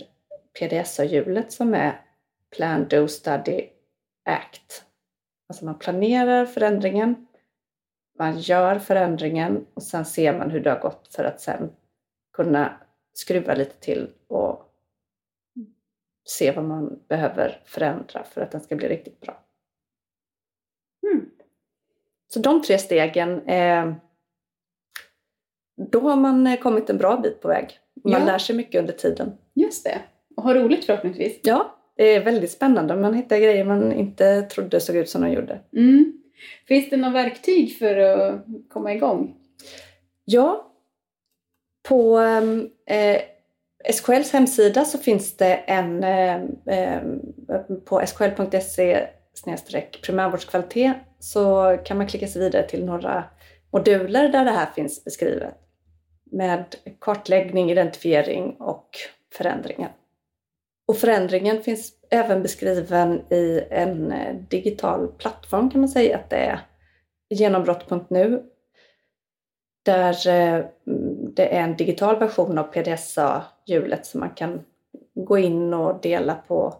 PDSA-hjulet 0.60 1.52
som 1.52 1.74
är 1.74 2.02
Plan, 2.56 2.88
Do, 2.88 3.08
Study, 3.08 3.70
Act. 4.30 4.84
Alltså 5.50 5.66
man 5.66 5.80
planerar 5.80 6.46
förändringen, 6.46 7.28
man 8.20 8.40
gör 8.40 8.80
förändringen 8.80 9.66
och 9.74 9.84
sen 9.84 10.06
ser 10.06 10.38
man 10.38 10.52
hur 10.52 10.60
det 10.60 10.70
har 10.70 10.80
gått 10.80 11.08
för 11.16 11.24
att 11.24 11.42
sen 11.42 11.72
kunna 12.34 12.82
skruva 13.14 13.54
lite 13.54 13.80
till 13.80 14.10
och 14.28 14.67
se 16.30 16.52
vad 16.52 16.66
man 16.66 17.00
behöver 17.08 17.62
förändra 17.66 18.24
för 18.24 18.42
att 18.42 18.52
den 18.52 18.62
ska 18.62 18.76
bli 18.76 18.88
riktigt 18.88 19.20
bra. 19.20 19.44
Mm. 21.04 21.26
Så 22.28 22.40
de 22.40 22.62
tre 22.62 22.78
stegen, 22.78 23.48
eh, 23.48 23.94
då 25.92 26.00
har 26.00 26.16
man 26.16 26.48
eh, 26.48 26.60
kommit 26.60 26.90
en 26.90 26.98
bra 26.98 27.18
bit 27.18 27.42
på 27.42 27.48
väg. 27.48 27.80
Man 28.04 28.12
ja. 28.14 28.26
lär 28.26 28.38
sig 28.38 28.56
mycket 28.56 28.80
under 28.80 28.94
tiden. 28.94 29.38
Just 29.54 29.84
det. 29.84 30.02
Och 30.36 30.44
har 30.44 30.56
roligt 30.56 30.86
förhoppningsvis. 30.86 31.40
Ja, 31.44 31.76
det 31.96 32.16
är 32.16 32.24
väldigt 32.24 32.52
spännande. 32.52 32.96
Man 32.96 33.14
hittar 33.14 33.38
grejer 33.38 33.66
man 33.66 33.94
inte 33.94 34.42
trodde 34.42 34.80
såg 34.80 34.96
ut 34.96 35.10
som 35.10 35.22
de 35.22 35.32
gjorde. 35.32 35.60
Mm. 35.74 36.22
Finns 36.68 36.90
det 36.90 36.98
några 36.98 37.14
verktyg 37.14 37.78
för 37.78 37.96
att 37.98 38.46
komma 38.70 38.94
igång? 38.94 39.36
Ja. 40.26 40.72
På 41.88 42.20
eh, 42.86 43.22
SKLs 43.94 44.34
hemsida 44.34 44.86
så 44.86 44.98
finns 44.98 45.38
det 45.38 45.56
en 45.56 46.04
eh, 46.04 46.36
eh 46.66 47.02
på 47.86 48.06
skl.se 48.06 49.08
primärvårdskvalitet 50.02 50.96
så 51.20 51.78
kan 51.86 51.98
man 51.98 52.08
klicka 52.08 52.28
sig 52.28 52.42
vidare 52.42 52.68
till 52.68 52.86
några 52.86 53.24
moduler 53.72 54.30
där 54.30 54.46
det 54.46 54.52
här 54.52 54.66
finns 54.76 55.04
beskrivet 55.04 55.54
med 56.32 56.76
kartläggning, 57.00 57.72
identifiering 57.72 58.56
och 58.60 58.90
förändringen. 59.34 59.90
Och 60.88 60.98
förändringen 60.98 61.64
finns 61.64 61.94
även 62.10 62.42
beskriven 62.42 63.34
i 63.34 63.64
en 63.70 64.14
digital 64.50 65.08
plattform 65.08 65.70
kan 65.70 65.82
man 65.82 65.90
säga 65.90 66.18
att 66.18 66.30
det 66.30 66.36
är 66.36 66.60
genombrott.nu 67.30 68.44
där 69.84 70.28
eh, 70.28 70.66
det 71.38 71.56
är 71.56 71.64
en 71.64 71.76
digital 71.76 72.20
version 72.20 72.58
av 72.58 72.64
PDSA-hjulet 72.64 74.06
som 74.06 74.20
man 74.20 74.30
kan 74.30 74.66
gå 75.14 75.38
in 75.38 75.74
och 75.74 76.02
dela 76.02 76.36
på, 76.36 76.76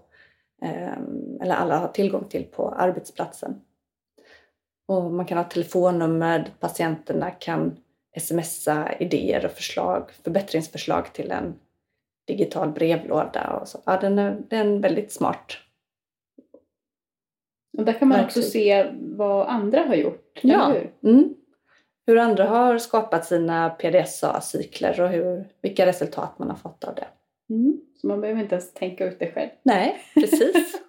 eh, 0.62 0.98
eller 1.42 1.56
alla 1.56 1.78
har 1.78 1.88
tillgång 1.88 2.24
till 2.24 2.44
på 2.44 2.70
arbetsplatsen. 2.70 3.62
Och 4.88 5.04
man 5.04 5.26
kan 5.26 5.38
ha 5.38 5.46
telefonnummer, 5.46 6.52
patienterna 6.60 7.32
kan 7.32 7.78
smsa 8.20 8.94
idéer 9.00 9.46
och 9.46 9.52
förslag, 9.52 10.12
förbättringsförslag 10.24 11.14
till 11.14 11.32
en 11.32 11.60
digital 12.28 12.72
brevlåda. 12.72 13.60
Och 13.62 13.68
så. 13.68 13.82
Ja, 13.86 13.98
den 14.02 14.20
är, 14.20 14.42
den 14.50 14.76
är 14.76 14.80
väldigt 14.80 15.12
smart. 15.12 15.58
Och 17.78 17.86
där 17.86 17.94
kan 17.94 18.08
man 18.08 18.26
också 18.26 18.42
se 18.42 18.92
vad 19.00 19.48
andra 19.48 19.80
har 19.80 19.96
gjort, 19.96 20.40
ja. 20.42 20.76
Mm 21.04 21.37
hur 22.08 22.18
andra 22.18 22.46
har 22.46 22.78
skapat 22.78 23.26
sina 23.26 23.70
PDSA-cykler 23.70 25.02
och 25.02 25.10
hur, 25.10 25.48
vilka 25.62 25.86
resultat 25.86 26.40
man 26.40 26.50
har 26.50 26.58
fått 26.58 26.84
av 26.84 26.96
det. 26.96 27.08
Mm. 27.50 27.82
Så 28.02 28.08
man 28.08 28.22
behöver 28.22 28.42
inte 28.42 28.56
ens 28.56 28.74
tänka 28.74 29.06
ut 29.06 29.20
det 29.20 29.32
själv? 29.32 29.50
Nej, 29.64 30.02
precis. 30.14 30.82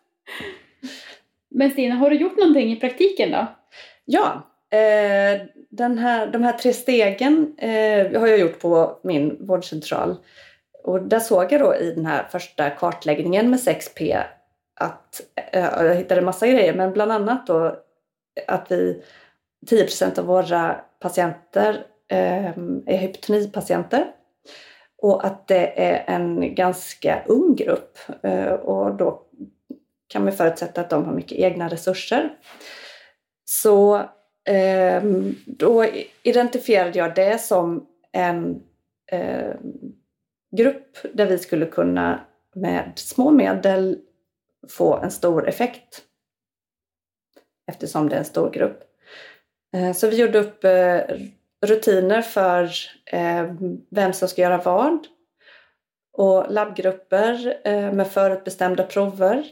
Men 1.48 1.70
Stina, 1.70 1.94
har 1.94 2.10
du 2.10 2.16
gjort 2.16 2.36
någonting 2.36 2.72
i 2.72 2.80
praktiken 2.80 3.30
då? 3.30 3.46
Ja, 4.04 4.42
eh, 4.78 5.42
den 5.68 5.98
här, 5.98 6.26
de 6.26 6.42
här 6.42 6.52
tre 6.52 6.72
stegen 6.72 7.54
eh, 7.58 8.20
har 8.20 8.26
jag 8.26 8.38
gjort 8.38 8.60
på 8.60 9.00
min 9.02 9.46
vårdcentral. 9.46 10.16
Och 10.84 11.02
där 11.02 11.20
såg 11.20 11.52
jag 11.52 11.60
då 11.60 11.74
i 11.76 11.92
den 11.94 12.06
här 12.06 12.28
första 12.30 12.70
kartläggningen 12.70 13.50
med 13.50 13.58
6P 13.58 14.22
att 14.80 15.20
eh, 15.52 15.64
jag 15.64 15.94
hittade 15.94 16.20
massa 16.20 16.46
grejer, 16.46 16.74
men 16.74 16.92
bland 16.92 17.12
annat 17.12 17.46
då 17.46 17.76
att 18.46 18.72
vi 18.72 19.02
10% 19.66 20.18
av 20.18 20.24
våra 20.24 20.80
patienter 21.00 21.86
eh, 22.08 22.48
är 22.86 22.96
hypotonipatienter 22.96 24.12
och 25.02 25.26
att 25.26 25.48
det 25.48 25.84
är 25.84 26.14
en 26.14 26.54
ganska 26.54 27.24
ung 27.26 27.54
grupp 27.54 27.98
eh, 28.22 28.52
och 28.52 28.96
då 28.96 29.22
kan 30.08 30.24
man 30.24 30.32
förutsätta 30.32 30.80
att 30.80 30.90
de 30.90 31.04
har 31.04 31.12
mycket 31.12 31.38
egna 31.38 31.68
resurser. 31.68 32.38
Så 33.44 33.96
eh, 34.48 35.02
då 35.46 35.86
identifierade 36.22 36.98
jag 36.98 37.14
det 37.14 37.38
som 37.40 37.86
en 38.12 38.62
eh, 39.12 39.54
grupp 40.56 40.98
där 41.14 41.26
vi 41.26 41.38
skulle 41.38 41.66
kunna 41.66 42.20
med 42.54 42.92
små 42.94 43.30
medel 43.30 43.98
få 44.68 44.96
en 44.96 45.10
stor 45.10 45.48
effekt 45.48 46.02
eftersom 47.66 48.08
det 48.08 48.14
är 48.14 48.18
en 48.18 48.24
stor 48.24 48.50
grupp. 48.50 48.87
Eh, 49.72 49.92
så 49.92 50.08
vi 50.08 50.20
gjorde 50.20 50.38
upp 50.38 50.64
eh, 50.64 51.00
rutiner 51.66 52.22
för 52.22 52.70
eh, 53.06 53.54
vem 53.90 54.12
som 54.12 54.28
ska 54.28 54.42
göra 54.42 54.58
vad 54.58 55.06
och 56.12 56.52
labbgrupper 56.52 57.60
med 57.92 58.08
förutbestämda 58.08 58.82
prover. 58.82 59.44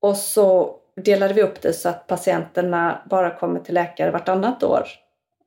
Och 0.00 0.16
så 0.16 0.76
delade 0.96 1.34
vi 1.34 1.42
upp 1.42 1.60
det 1.60 1.72
så 1.72 1.88
att 1.88 2.06
patienterna 2.06 3.02
bara 3.10 3.38
kommer 3.38 3.60
till 3.60 3.74
läkare 3.74 4.10
vartannat 4.10 4.62
år 4.62 4.88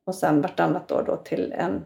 och 0.06 0.16
sen 0.16 0.42
vartannat 0.42 0.92
år 0.92 1.04
då 1.04 1.18
till 1.18 1.54
en 1.54 1.86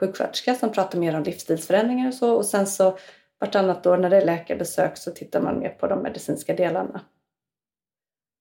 sjuksköterska 0.00 0.54
som 0.54 0.72
pratar 0.72 0.98
mer 0.98 1.16
om 1.16 1.22
livsstilsförändringar 1.22 2.08
och 2.08 2.14
så 2.14 2.34
och 2.34 2.46
sen 2.46 2.66
så 2.66 2.98
vartannat 3.40 3.86
år 3.86 3.96
när 3.96 4.10
det 4.10 4.16
är 4.16 4.26
läkarbesök 4.26 4.96
så 4.96 5.10
tittar 5.10 5.40
man 5.40 5.58
mer 5.58 5.70
på 5.70 5.86
de 5.86 6.02
medicinska 6.02 6.54
delarna. 6.54 7.00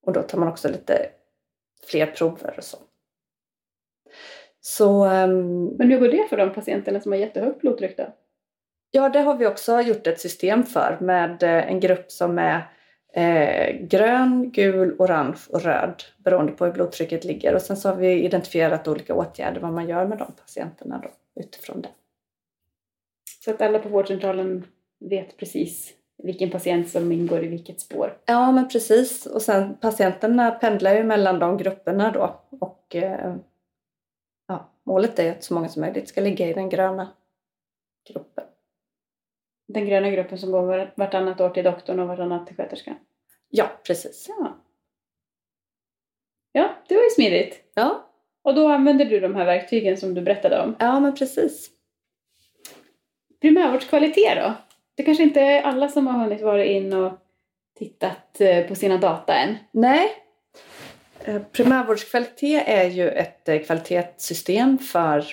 Och 0.06 0.14
då 0.14 0.24
tar 0.24 0.38
man 0.38 0.48
också 0.48 0.68
lite 0.68 1.10
fler 1.86 2.06
prover 2.06 2.54
och 2.58 2.64
så. 2.64 2.78
så 4.62 5.06
um, 5.06 5.66
Men 5.66 5.92
hur 5.92 6.00
går 6.00 6.08
det 6.08 6.28
för 6.30 6.38
de 6.38 6.54
patienterna 6.54 7.00
som 7.00 7.12
har 7.12 7.20
jättehögt 7.20 7.62
blodtryck 7.62 7.98
då? 7.98 8.14
Ja, 8.92 9.10
det 9.10 9.20
har 9.20 9.36
vi 9.36 9.48
också 9.48 9.82
gjort 9.82 10.08
ett 10.08 10.22
system 10.22 10.64
för 10.64 10.98
med 11.02 11.44
eh, 11.44 11.72
en 11.72 11.80
grupp 11.80 12.12
som 12.12 12.40
är 12.40 12.70
eh, 13.14 13.76
grön, 13.82 14.52
gul, 14.52 14.96
orange 15.00 15.40
och 15.50 15.62
röd 15.62 16.04
beroende 16.18 16.52
på 16.52 16.66
hur 16.66 16.74
blodtrycket 16.74 17.24
ligger. 17.24 17.56
Och 17.56 17.62
sen 17.62 17.78
så 17.78 17.90
har 17.90 17.96
vi 17.96 18.24
identifierat 18.24 18.88
olika 18.88 19.14
åtgärder 19.14 19.62
vad 19.62 19.74
man 19.74 19.90
gör 19.90 20.08
med 20.08 20.18
de 20.18 20.32
patienterna 20.32 21.02
då, 21.04 21.42
utifrån 21.42 21.82
det. 21.82 21.90
Så 23.44 23.52
att 23.52 23.62
alla 23.62 23.80
på 23.80 23.90
vårdcentralen 23.90 24.68
vet 25.00 25.38
precis 25.38 25.94
vilken 26.24 26.50
patient 26.50 26.90
som 26.90 27.12
ingår 27.12 27.44
i 27.44 27.48
vilket 27.48 27.80
spår. 27.80 28.18
Ja, 28.26 28.52
men 28.52 28.68
precis. 28.70 29.26
Och 29.26 29.42
sen 29.42 29.76
patienterna 29.78 30.52
pendlar 30.52 30.96
ju 30.96 31.04
mellan 31.04 31.40
de 31.40 31.58
grupperna 31.58 32.12
då. 32.12 32.40
Och 32.60 32.96
eh, 32.96 33.36
ja, 34.48 34.70
målet 34.84 35.20
är 35.20 35.32
att 35.32 35.44
så 35.44 35.54
många 35.54 35.70
som 35.70 35.82
möjligt 35.82 36.10
ska 36.10 36.22
ligga 36.22 36.48
i 36.50 36.54
den 36.54 36.70
gröna 36.70 37.08
gruppen. 38.10 38.44
Den 39.68 39.86
gröna 39.86 40.10
gruppen 40.10 40.38
som 40.38 40.52
går 40.52 40.62
var- 40.62 40.94
vartannat 40.96 41.42
år 41.42 41.50
till 41.50 41.64
doktorn 41.64 42.00
och 42.00 42.08
vartannat 42.08 42.48
till 42.48 42.56
sköterskan. 42.56 42.96
Ja, 43.50 43.70
precis. 43.88 44.26
Ja. 44.30 44.58
Ja, 46.52 46.76
det 46.88 46.96
var 46.96 47.04
ju 47.04 47.10
smidigt. 47.10 47.64
Ja, 47.74 48.06
Och 48.44 48.56
då 48.56 48.68
använder 48.68 49.06
du 49.06 49.20
de 49.20 49.36
här 49.36 49.46
verktygen 49.46 49.98
som 49.98 50.14
du 50.14 50.22
berättade 50.22 50.62
om. 50.62 50.76
ja 50.80 51.00
men 51.00 51.16
precis. 51.16 51.72
Primärvårdskvalitet 53.42 54.36
då? 54.36 54.54
Det 54.98 55.04
kanske 55.04 55.24
inte 55.24 55.42
är 55.42 55.62
alla 55.62 55.90
som 55.90 56.08
har 56.08 56.20
hunnit 56.20 56.42
vara 56.42 56.66
in 56.66 56.94
och 56.94 57.14
tittat 57.80 58.42
eh, 58.42 58.68
på 58.68 58.76
sina 58.76 58.98
data 58.98 59.36
än. 59.36 59.56
Nej. 59.72 60.08
Eh, 61.24 61.42
primärvårdskvalitet 61.52 62.64
är 62.68 62.90
ju 62.90 63.10
ett 63.10 63.50
eh, 63.50 63.60
kvalitetssystem 63.60 64.78
för 64.78 65.26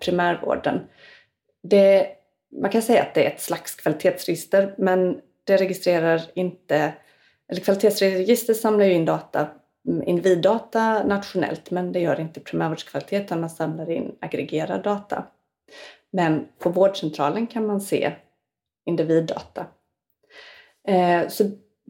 primärvården. 0.00 0.80
Det, 1.62 2.08
man 2.60 2.70
kan 2.70 2.82
säga 2.82 3.02
att 3.02 3.14
det 3.14 3.26
är 3.26 3.30
ett 3.30 3.40
slags 3.40 3.74
kvalitetsregister 3.74 4.74
men 4.78 5.20
det 5.44 5.56
registrerar 5.56 6.22
inte, 6.34 6.92
eller 7.48 7.60
kvalitetsregister 7.60 8.54
samlar 8.54 8.84
ju 8.84 8.92
in 8.92 9.04
data, 9.04 9.48
mm, 9.88 10.08
individdata 10.08 11.06
nationellt 11.06 11.70
men 11.70 11.92
det 11.92 12.00
gör 12.00 12.20
inte 12.20 12.40
primärvårdskvalitet 12.40 13.22
utan 13.22 13.40
man 13.40 13.50
samlar 13.50 13.90
in 13.90 14.16
aggregerad 14.20 14.82
data. 14.82 15.24
Men 16.10 16.48
på 16.58 16.70
vårdcentralen 16.70 17.46
kan 17.46 17.66
man 17.66 17.80
se 17.80 18.12
individdata. 18.84 19.66
Eh, 20.88 21.28
så 21.28 21.44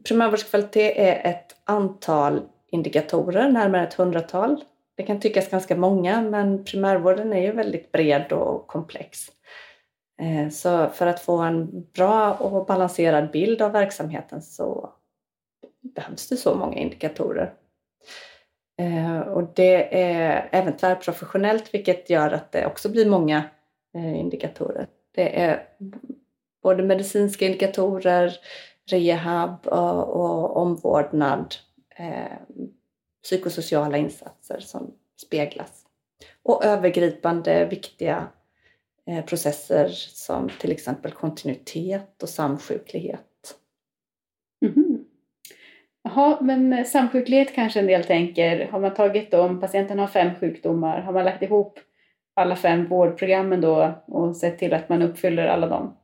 primärvårdskvalitet 0.07 0.93
är 0.97 1.31
ett 1.31 1.55
antal 1.63 2.41
indikatorer, 2.67 3.51
närmare 3.51 3.87
ett 3.87 3.93
hundratal. 3.93 4.63
Det 4.95 5.03
kan 5.03 5.19
tyckas 5.19 5.49
ganska 5.49 5.75
många 5.75 6.21
men 6.21 6.65
primärvården 6.65 7.33
är 7.33 7.41
ju 7.41 7.51
väldigt 7.51 7.91
bred 7.91 8.31
och 8.31 8.67
komplex. 8.67 9.19
Eh, 10.21 10.49
så 10.49 10.89
för 10.89 11.07
att 11.07 11.19
få 11.19 11.37
en 11.37 11.87
bra 11.93 12.33
och 12.33 12.65
balanserad 12.65 13.31
bild 13.31 13.61
av 13.61 13.71
verksamheten 13.71 14.41
så 14.41 14.89
behövs 15.95 16.29
det 16.29 16.37
så 16.37 16.55
många 16.55 16.77
indikatorer. 16.77 17.53
Eh, 18.81 19.19
och 19.19 19.43
det 19.55 20.01
är 20.01 20.49
även 20.51 20.77
tvärprofessionellt 20.77 21.73
vilket 21.73 22.09
gör 22.09 22.31
att 22.31 22.51
det 22.51 22.65
också 22.65 22.89
blir 22.89 23.09
många 23.09 23.43
indikatorer. 23.97 24.87
Det 25.11 25.41
är 25.41 25.63
både 26.65 26.83
medicinska 26.83 27.45
indikatorer, 27.45 28.33
rehab 28.91 29.67
och, 29.67 30.09
och 30.09 30.57
omvårdnad, 30.57 31.55
eh, 31.95 32.37
psykosociala 33.23 33.97
insatser 33.97 34.59
som 34.59 34.93
speglas. 35.21 35.85
Och 36.43 36.65
övergripande 36.65 37.65
viktiga 37.65 38.27
eh, 39.07 39.25
processer 39.25 39.89
som 39.93 40.49
till 40.61 40.71
exempel 40.71 41.11
kontinuitet 41.11 42.23
och 42.23 42.29
samsjuklighet. 42.29 43.55
Mhm. 44.61 45.05
Jaha, 46.03 46.37
men 46.41 46.85
samsjuklighet 46.85 47.55
kanske 47.55 47.79
en 47.79 47.87
del 47.87 48.03
tänker. 48.03 48.67
Har 48.67 48.79
man 48.79 48.93
tagit 48.93 49.33
om 49.33 49.61
patienten 49.61 49.99
har 49.99 50.07
fem 50.07 50.35
sjukdomar, 50.39 51.01
har 51.01 51.13
man 51.13 51.25
lagt 51.25 51.43
ihop 51.43 51.79
alla 52.33 52.55
fem 52.55 52.87
vårdprogrammen 52.87 53.61
då 53.61 54.03
och 54.07 54.35
sett 54.35 54.59
till 54.59 54.73
att 54.73 54.89
man 54.89 55.01
uppfyller 55.01 55.47
alla 55.47 55.67
dem? 55.67 55.97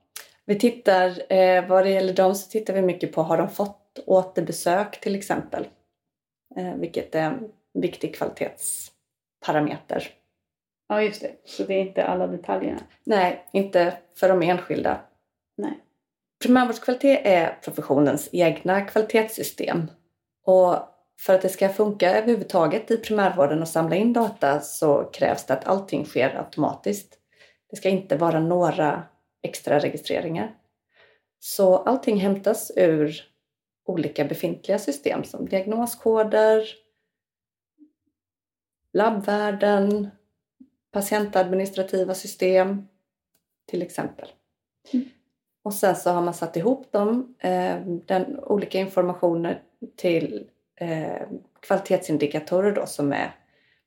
Vi 0.52 0.60
tittar, 0.60 1.34
eh, 1.34 1.68
vad 1.68 1.86
det 1.86 1.90
gäller 1.90 2.14
dem 2.14 2.36
så 2.36 2.50
tittar 2.50 2.74
vi 2.74 2.82
mycket 2.82 3.12
på 3.12 3.22
har 3.22 3.38
de 3.38 3.50
fått 3.50 4.00
återbesök 4.06 5.02
till 5.02 5.16
exempel. 5.16 5.68
Eh, 6.56 6.74
vilket 6.76 7.16
är 7.16 7.22
en 7.22 7.52
viktig 7.74 8.16
kvalitetsparameter. 8.16 10.08
Ja, 10.90 11.02
just 11.02 11.22
det. 11.22 11.32
Så 11.46 11.64
det 11.64 11.74
är 11.74 11.80
inte 11.80 12.04
alla 12.04 12.28
detaljerna. 12.28 12.80
Nej, 13.04 13.46
inte 13.54 13.98
för 14.16 14.30
de 14.30 14.42
enskilda. 14.42 15.02
Nej. 15.58 15.80
Primärvårdskvalitet 16.44 17.22
är 17.24 17.58
professionens 17.64 18.30
egna 18.32 18.82
kvalitetssystem. 18.82 19.92
Och 20.46 20.76
för 21.20 21.36
att 21.36 21.42
det 21.42 21.50
ska 21.50 21.70
funka 21.70 22.18
överhuvudtaget 22.18 22.92
i 22.92 22.98
primärvården 22.98 23.62
och 23.62 23.68
samla 23.68 23.96
in 23.96 24.14
data 24.14 24.60
så 24.60 25.04
krävs 25.04 25.46
det 25.46 25.54
att 25.54 25.68
allting 25.68 26.06
sker 26.06 26.38
automatiskt. 26.38 27.18
Det 27.70 27.76
ska 27.76 27.90
inte 27.90 28.18
vara 28.18 28.40
några 28.40 29.04
extra 29.41 29.80
registreringar. 29.80 30.56
Så 31.39 31.77
allting 31.77 32.17
hämtas 32.17 32.71
ur 32.75 33.32
olika 33.86 34.25
befintliga 34.25 34.80
system 34.80 35.23
som 35.23 35.45
diagnoskoder, 35.45 36.63
labbvärden, 38.93 40.10
patientadministrativa 40.91 42.13
system 42.13 42.88
till 43.65 43.82
exempel. 43.82 44.30
Mm. 44.93 45.06
Och 45.63 45.73
sen 45.73 45.95
så 45.95 46.12
har 46.12 46.21
man 46.21 46.34
satt 46.34 46.58
ihop 46.58 46.91
dem, 46.91 47.36
eh, 47.39 47.80
den 47.86 48.39
olika 48.39 48.80
informationer 48.80 49.62
till 49.95 50.49
eh, 50.75 51.21
kvalitetsindikatorer 51.60 52.71
då 52.71 52.86
som 52.86 53.13
är 53.13 53.36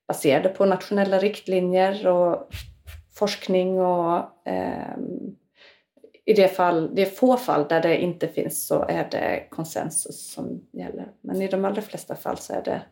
baserade 0.08 0.48
på 0.48 0.64
nationella 0.64 1.18
riktlinjer 1.18 2.06
och 2.06 2.48
forskning 3.14 3.80
och 3.80 4.48
eh, 4.48 4.96
i 6.26 6.32
det, 6.32 6.48
fall, 6.48 6.94
det 6.94 7.02
är 7.02 7.06
få 7.06 7.36
fall 7.36 7.68
där 7.68 7.80
det 7.82 8.02
inte 8.02 8.28
finns 8.28 8.66
så 8.66 8.82
är 8.88 9.08
det 9.10 9.46
konsensus 9.50 10.32
som 10.32 10.66
gäller. 10.72 11.08
Men 11.20 11.42
i 11.42 11.48
de 11.48 11.64
allra 11.64 11.82
flesta 11.82 12.16
fall 12.16 12.38
så 12.38 12.52
är 12.52 12.62
det 12.62 12.82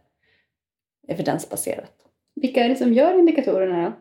evidensbaserat. 1.09 1.93
Vilka 2.35 2.65
är 2.65 2.69
det 2.69 2.77
som 2.77 2.93
gör 2.93 3.19
indikatorerna 3.19 3.85
då? 3.85 3.93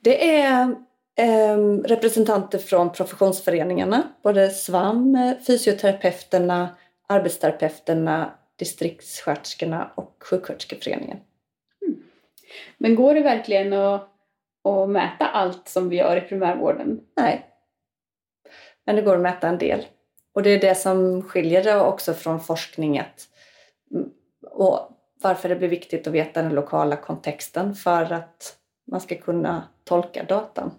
Det 0.00 0.40
är 0.40 0.76
eh, 1.16 1.58
representanter 1.84 2.58
från 2.58 2.92
professionsföreningarna, 2.92 4.02
både 4.22 4.50
SVAM, 4.50 5.34
fysioterapeuterna, 5.46 6.76
arbetsterapeuterna, 7.08 8.30
distriktssköterskorna 8.56 9.90
och 9.94 10.16
sjuksköterskeföreningen. 10.20 11.18
Men 12.78 12.94
går 12.94 13.14
det 13.14 13.20
verkligen 13.20 13.72
att, 13.72 14.08
att 14.64 14.90
mäta 14.90 15.26
allt 15.26 15.68
som 15.68 15.88
vi 15.88 15.96
gör 15.96 16.16
i 16.16 16.20
primärvården? 16.20 17.00
Nej. 17.16 17.53
Men 18.86 18.96
det 18.96 19.02
går 19.02 19.14
att 19.14 19.22
mäta 19.22 19.48
en 19.48 19.58
del. 19.58 19.86
Och 20.34 20.42
det 20.42 20.50
är 20.50 20.60
det 20.60 20.74
som 20.74 21.22
skiljer 21.22 21.64
det 21.64 21.80
också 21.80 22.14
från 22.14 22.40
forskning. 22.40 22.96
mm, 22.96 24.10
Och 24.50 24.78
varför 25.22 25.48
det 25.48 25.56
blir 25.56 25.68
viktigt 25.68 26.06
att 26.06 26.12
veta 26.12 26.42
den 26.42 26.54
lokala 26.54 26.96
kontexten 26.96 27.74
för 27.74 28.12
att 28.12 28.56
man 28.90 29.00
ska 29.00 29.14
kunna 29.14 29.68
tolka 29.84 30.24
datan. 30.24 30.70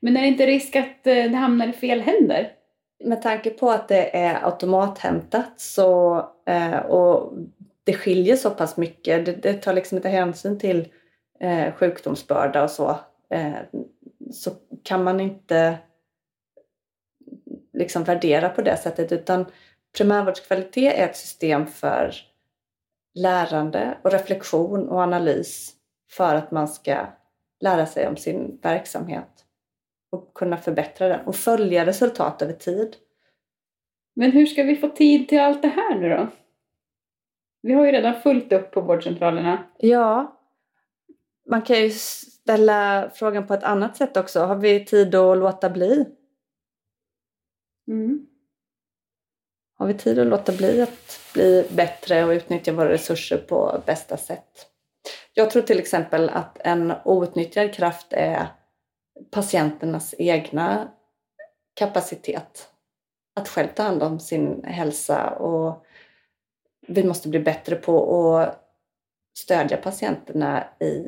Men 0.00 0.16
är 0.16 0.20
det 0.20 0.26
inte 0.26 0.46
risk 0.46 0.76
att 0.76 1.06
eh, 1.06 1.14
det 1.14 1.36
hamnar 1.36 1.68
i 1.68 1.72
fel 1.72 2.00
händer? 2.00 2.52
Med 3.04 3.22
tanke 3.22 3.50
på 3.50 3.70
att 3.70 3.88
det 3.88 4.16
är 4.16 4.44
automathämtat 4.44 5.60
så, 5.60 6.18
eh, 6.46 6.78
och 6.78 7.32
det 7.84 7.92
skiljer 7.92 8.36
så 8.36 8.50
pass 8.50 8.76
mycket, 8.76 9.26
det, 9.26 9.32
det 9.32 9.54
tar 9.54 9.72
liksom 9.72 9.96
inte 9.96 10.08
hänsyn 10.08 10.58
till 10.58 10.88
eh, 11.40 11.72
sjukdomsbörda 11.72 12.62
och 12.62 12.70
så, 12.70 12.96
så 14.32 14.50
kan 14.82 15.04
man 15.04 15.20
inte 15.20 15.78
liksom 17.80 18.04
värdera 18.04 18.48
på 18.48 18.62
det 18.62 18.76
sättet 18.76 19.12
utan 19.12 19.46
primärvårdskvalitet 19.96 20.94
är 20.94 21.04
ett 21.04 21.16
system 21.16 21.66
för 21.66 22.14
lärande 23.14 23.98
och 24.02 24.12
reflektion 24.12 24.88
och 24.88 25.00
analys 25.00 25.72
för 26.10 26.34
att 26.34 26.50
man 26.50 26.68
ska 26.68 27.06
lära 27.60 27.86
sig 27.86 28.08
om 28.08 28.16
sin 28.16 28.60
verksamhet 28.62 29.44
och 30.10 30.34
kunna 30.34 30.56
förbättra 30.56 31.08
den 31.08 31.26
och 31.26 31.36
följa 31.36 31.86
resultat 31.86 32.42
över 32.42 32.52
tid. 32.52 32.96
Men 34.14 34.32
hur 34.32 34.46
ska 34.46 34.62
vi 34.62 34.76
få 34.76 34.88
tid 34.88 35.28
till 35.28 35.40
allt 35.40 35.62
det 35.62 35.68
här 35.68 35.98
nu 35.98 36.08
då? 36.08 36.28
Vi 37.62 37.72
har 37.72 37.86
ju 37.86 37.92
redan 37.92 38.20
fullt 38.20 38.52
upp 38.52 38.70
på 38.70 38.80
vårdcentralerna. 38.80 39.64
Ja, 39.78 40.40
man 41.46 41.62
kan 41.62 41.76
ju 41.82 41.90
ställa 41.90 43.10
frågan 43.14 43.46
på 43.46 43.54
ett 43.54 43.64
annat 43.64 43.96
sätt 43.96 44.16
också. 44.16 44.40
Har 44.40 44.56
vi 44.56 44.84
tid 44.84 45.14
att 45.14 45.38
låta 45.38 45.70
bli? 45.70 46.06
Mm. 47.88 48.26
Har 49.78 49.86
vi 49.86 49.94
tid 49.94 50.18
att 50.18 50.26
låta 50.26 50.52
bli 50.52 50.82
att 50.82 51.20
bli 51.34 51.66
bättre 51.70 52.24
och 52.24 52.30
utnyttja 52.30 52.72
våra 52.72 52.88
resurser 52.88 53.38
på 53.38 53.82
bästa 53.86 54.16
sätt? 54.16 54.66
Jag 55.34 55.50
tror 55.50 55.62
till 55.62 55.78
exempel 55.78 56.28
att 56.28 56.58
en 56.60 56.92
outnyttjad 57.04 57.74
kraft 57.74 58.06
är 58.10 58.46
patienternas 59.30 60.14
egna 60.18 60.92
kapacitet 61.74 62.68
att 63.34 63.48
själv 63.48 63.68
ta 63.68 63.82
hand 63.82 64.02
om 64.02 64.20
sin 64.20 64.64
hälsa 64.64 65.30
och 65.30 65.84
vi 66.86 67.04
måste 67.04 67.28
bli 67.28 67.40
bättre 67.40 67.76
på 67.76 68.36
att 68.36 68.64
stödja 69.38 69.76
patienterna 69.76 70.64
i 70.80 71.04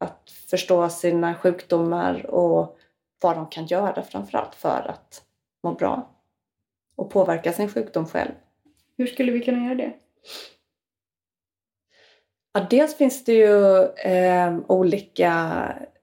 att 0.00 0.30
förstå 0.30 0.88
sina 0.88 1.34
sjukdomar 1.34 2.26
och 2.26 2.78
vad 3.22 3.36
de 3.36 3.46
kan 3.46 3.66
göra 3.66 4.02
framförallt 4.02 4.54
för 4.54 4.86
att 4.88 5.24
må 5.62 5.74
bra 5.74 6.10
och 6.96 7.10
påverka 7.10 7.52
sin 7.52 7.68
sjukdom 7.68 8.06
själv. 8.06 8.32
Hur 8.96 9.06
skulle 9.06 9.32
vi 9.32 9.40
kunna 9.40 9.64
göra 9.64 9.74
det? 9.74 9.92
Ja, 12.52 12.66
dels 12.70 12.96
finns 12.96 13.24
det 13.24 13.32
ju 13.32 13.82
eh, 13.84 14.56
olika 14.66 15.32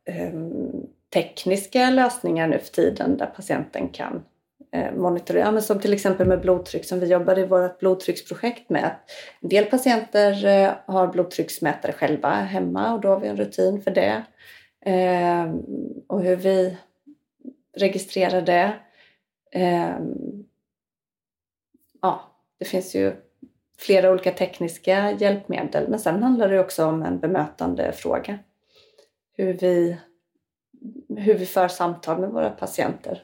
eh, 0.06 0.34
tekniska 1.13 1.89
lösningar 1.89 2.48
nu 2.48 2.60
för 2.60 2.72
tiden 2.74 3.17
där 3.17 3.26
patienten 3.26 3.89
kan 3.89 4.24
eh, 4.72 4.93
monitorera. 4.93 5.46
Ja, 5.46 5.52
men 5.52 5.62
som 5.62 5.80
till 5.80 5.93
exempel 5.93 6.28
med 6.28 6.41
blodtryck 6.41 6.86
som 6.86 7.00
vi 7.00 7.08
jobbar 7.08 7.39
i 7.39 7.46
vårt 7.46 7.80
blodtrycksprojekt 7.80 8.70
med. 8.70 8.96
En 9.41 9.50
del 9.50 9.65
patienter 9.65 10.46
eh, 10.46 10.72
har 10.86 11.08
blodtrycksmätare 11.08 11.93
själva 11.93 12.30
hemma 12.30 12.93
och 12.93 13.02
då 13.02 13.08
har 13.08 13.20
vi 13.20 13.28
en 13.28 13.38
rutin 13.38 13.82
för 13.82 13.91
det. 13.91 14.24
Eh, 14.86 15.54
och 16.08 16.22
hur 16.22 16.36
vi 16.36 16.78
registrerar 17.78 18.41
det. 18.41 18.74
Eh, 19.52 20.00
ja, 22.02 22.22
det 22.58 22.66
finns 22.66 22.96
ju 22.96 23.16
flera 23.78 24.12
olika 24.12 24.32
tekniska 24.32 25.12
hjälpmedel 25.12 25.90
men 25.90 26.00
sen 26.00 26.24
handlar 26.24 26.50
det 26.50 26.60
också 26.60 26.86
om 26.86 27.04
en 27.04 27.20
bemötande 27.20 27.92
fråga. 27.92 28.40
Hur 29.34 29.54
vi, 29.54 29.98
hur 31.10 31.34
vi 31.34 31.46
för 31.46 31.68
samtal 31.68 32.20
med 32.20 32.30
våra 32.30 32.50
patienter 32.50 33.24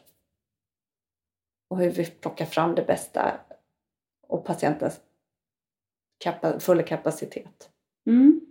och 1.68 1.78
hur 1.78 1.90
vi 1.90 2.06
plockar 2.06 2.46
fram 2.46 2.76
det 2.76 2.86
bästa 2.86 3.40
och 4.28 4.46
patientens 4.46 5.02
kapa, 6.18 6.60
fulla 6.60 6.84
kapacitet. 6.84 7.70
Mm. 8.08 8.42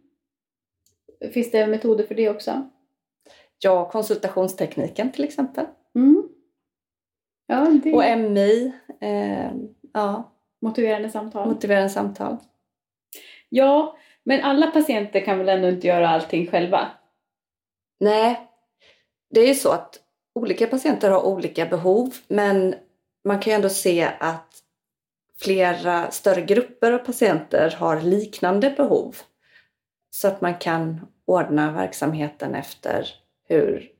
Finns 1.33 1.51
det 1.51 1.67
metoder 1.67 2.05
för 2.05 2.15
det 2.15 2.31
också? 2.31 2.71
Ja, 3.59 3.91
konsultationstekniken 3.91 5.13
till 5.13 5.25
exempel. 5.25 5.67
Mm. 5.95 6.29
Ja, 7.53 7.67
det... 7.83 7.93
Och 7.93 8.19
MI. 8.19 8.73
Eh, 9.01 9.51
ja, 9.93 10.33
Motiverande 10.61 11.11
samtal. 11.11 11.49
motiverande 11.49 11.91
samtal. 11.91 12.37
Ja, 13.49 13.97
men 14.25 14.41
alla 14.43 14.67
patienter 14.67 15.21
kan 15.21 15.39
väl 15.39 15.49
ändå 15.49 15.69
inte 15.69 15.87
göra 15.87 16.09
allting 16.09 16.47
själva? 16.47 16.91
Nej, 18.01 18.49
det 19.31 19.41
är 19.41 19.49
ju 19.49 19.55
så 19.55 19.73
att 19.73 20.01
olika 20.35 20.67
patienter 20.67 21.11
har 21.11 21.27
olika 21.27 21.67
behov 21.67 22.15
men 22.29 22.75
man 23.25 23.41
kan 23.41 23.51
ju 23.51 23.55
ändå 23.55 23.69
se 23.69 24.09
att 24.21 24.63
flera 25.41 26.11
större 26.11 26.43
grupper 26.43 26.93
av 26.93 26.99
patienter 26.99 27.77
har 27.79 28.01
liknande 28.01 28.71
behov. 28.71 29.17
Så 30.11 30.29
att 30.29 30.41
man 30.41 30.55
kan 30.55 31.07
ordna 31.25 31.73
verksamheten 31.73 32.55
efter 32.55 33.09
hur 33.49 33.92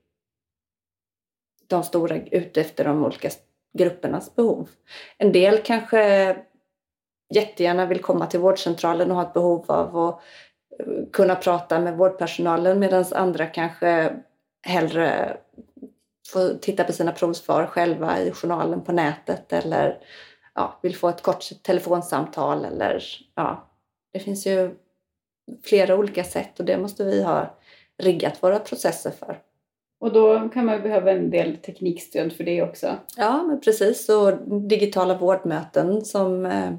de 1.73 1.85
stora 1.85 2.17
ute 2.17 2.61
efter 2.61 2.85
de 2.85 3.05
olika 3.05 3.31
gruppernas 3.79 4.35
behov. 4.35 4.69
En 5.19 5.33
del 5.33 5.59
kanske 5.59 6.37
jättegärna 7.35 7.87
vill 7.87 8.01
komma 8.01 8.27
till 8.27 8.41
vårdcentralen 8.41 9.11
och 9.11 9.17
har 9.17 9.25
ett 9.25 9.33
behov 9.33 9.65
av 9.69 9.97
att 9.97 10.21
eh, 10.79 10.87
kunna 11.13 11.35
prata 11.35 11.81
med 11.81 11.97
vårdpersonalen 11.97 12.79
medan 12.79 13.05
andra 13.13 13.47
kanske 13.47 14.13
hellre 14.67 15.37
får 16.33 16.59
titta 16.59 16.85
på 16.85 16.93
sina 16.93 17.13
provsvar 17.13 17.67
själva 17.67 18.21
i 18.21 18.33
journalen 18.33 18.81
på 18.81 18.93
nätet 18.93 19.53
eller 19.53 19.99
ja, 20.55 20.79
vill 20.83 20.97
få 20.97 21.09
ett 21.09 21.23
kort 21.23 21.45
telefonsamtal 21.63 22.65
eller 22.65 23.03
ja, 23.35 23.71
det 24.13 24.19
finns 24.19 24.47
ju 24.47 24.75
flera 25.65 25.97
olika 25.97 26.25
sätt 26.25 26.61
och 26.61 26.67
det 26.67 26.79
måste 26.79 27.05
vi 27.05 27.23
ha 27.23 27.59
riggat 27.99 28.43
våra 28.43 28.59
processer 28.59 29.11
för. 29.11 29.43
Och 30.03 30.13
då 30.13 30.49
kan 30.49 30.67
man 30.67 30.83
behöva 30.83 31.11
en 31.11 31.31
del 31.31 31.57
teknikstöd 31.57 32.33
för 32.33 32.45
det 32.45 32.63
också. 32.63 32.97
Ja, 33.17 33.43
men 33.43 33.61
precis. 33.61 34.09
Och 34.09 34.33
digitala 34.69 35.19
vårdmöten 35.19 36.05
som 36.05 36.47
eh, 36.47 36.73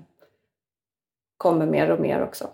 kommer 1.38 1.66
mer 1.66 1.92
och 1.92 2.00
mer 2.00 2.24
också. 2.24 2.48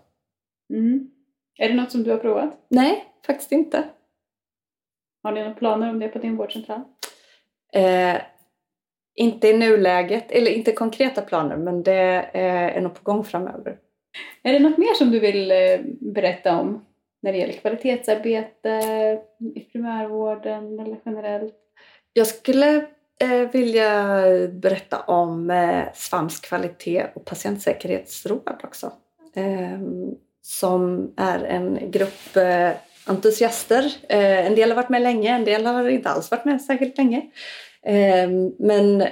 Mm. 0.73 1.11
Är 1.57 1.69
det 1.69 1.75
något 1.75 1.91
som 1.91 2.03
du 2.03 2.11
har 2.11 2.17
provat? 2.17 2.65
Nej, 2.67 3.05
faktiskt 3.25 3.51
inte. 3.51 3.83
Har 5.23 5.31
ni 5.31 5.39
några 5.39 5.53
planer 5.53 5.89
om 5.89 5.99
det 5.99 6.07
på 6.07 6.19
din 6.19 6.37
vårdcentral? 6.37 6.81
Eh, 7.73 8.17
inte 9.15 9.47
i 9.47 9.57
nuläget, 9.57 10.31
eller 10.31 10.51
inte 10.51 10.71
konkreta 10.71 11.21
planer, 11.21 11.57
men 11.57 11.83
det 11.83 12.29
eh, 12.33 12.77
är 12.77 12.81
nog 12.81 12.93
på 12.93 13.03
gång 13.03 13.23
framöver. 13.23 13.77
Är 14.43 14.53
det 14.53 14.59
något 14.59 14.77
mer 14.77 14.93
som 14.93 15.11
du 15.11 15.19
vill 15.19 15.51
eh, 15.51 15.79
berätta 15.99 16.59
om 16.59 16.85
när 17.21 17.31
det 17.31 17.37
gäller 17.37 17.53
kvalitetsarbete 17.53 18.69
i 19.55 19.59
primärvården 19.59 20.79
eller 20.79 20.97
generellt? 21.05 21.55
Jag 22.13 22.27
skulle 22.27 22.85
eh, 23.21 23.49
vilja 23.51 24.23
berätta 24.51 24.99
om 24.99 25.49
eh, 25.49 25.83
SVAMs 25.93 26.39
kvalitet 26.39 27.05
och 27.13 27.25
patientsäkerhetsråd 27.25 28.61
också. 28.63 28.91
Eh, 29.35 29.79
som 30.41 31.13
är 31.17 31.43
en 31.43 31.91
grupp 31.91 32.35
eh, 32.35 32.71
entusiaster. 33.05 33.93
Eh, 34.09 34.45
en 34.47 34.55
del 34.55 34.69
har 34.69 34.75
varit 34.75 34.89
med 34.89 35.01
länge, 35.01 35.35
en 35.35 35.45
del 35.45 35.65
har 35.65 35.89
inte 35.89 36.09
alls 36.09 36.31
varit 36.31 36.45
med 36.45 36.61
särskilt 36.61 36.97
länge. 36.97 37.21
Ehm, 37.83 38.45
eh, 38.45 38.51
men 38.59 39.07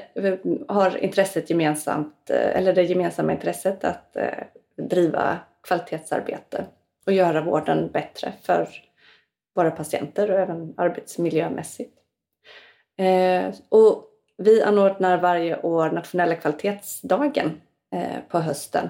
har 0.67 1.03
intresset 1.03 1.49
gemensamt, 1.49 2.29
eh, 2.29 2.57
eller 2.57 2.73
det 2.73 2.83
gemensamma 2.83 3.31
intresset 3.31 3.83
att 3.83 4.15
eh, 4.15 4.43
driva 4.89 5.37
kvalitetsarbete 5.67 6.65
och 7.07 7.13
göra 7.13 7.41
vården 7.41 7.91
bättre 7.91 8.33
för 8.41 8.67
våra 9.55 9.71
patienter 9.71 10.31
och 10.31 10.39
även 10.39 10.73
arbetsmiljömässigt. 10.77 11.93
Eh, 12.97 13.53
och 13.69 14.03
vi 14.37 14.63
anordnar 14.63 15.17
varje 15.17 15.61
år 15.61 15.91
nationella 15.91 16.35
kvalitetsdagen 16.35 17.61
eh, 17.95 18.19
på 18.29 18.39
hösten 18.39 18.89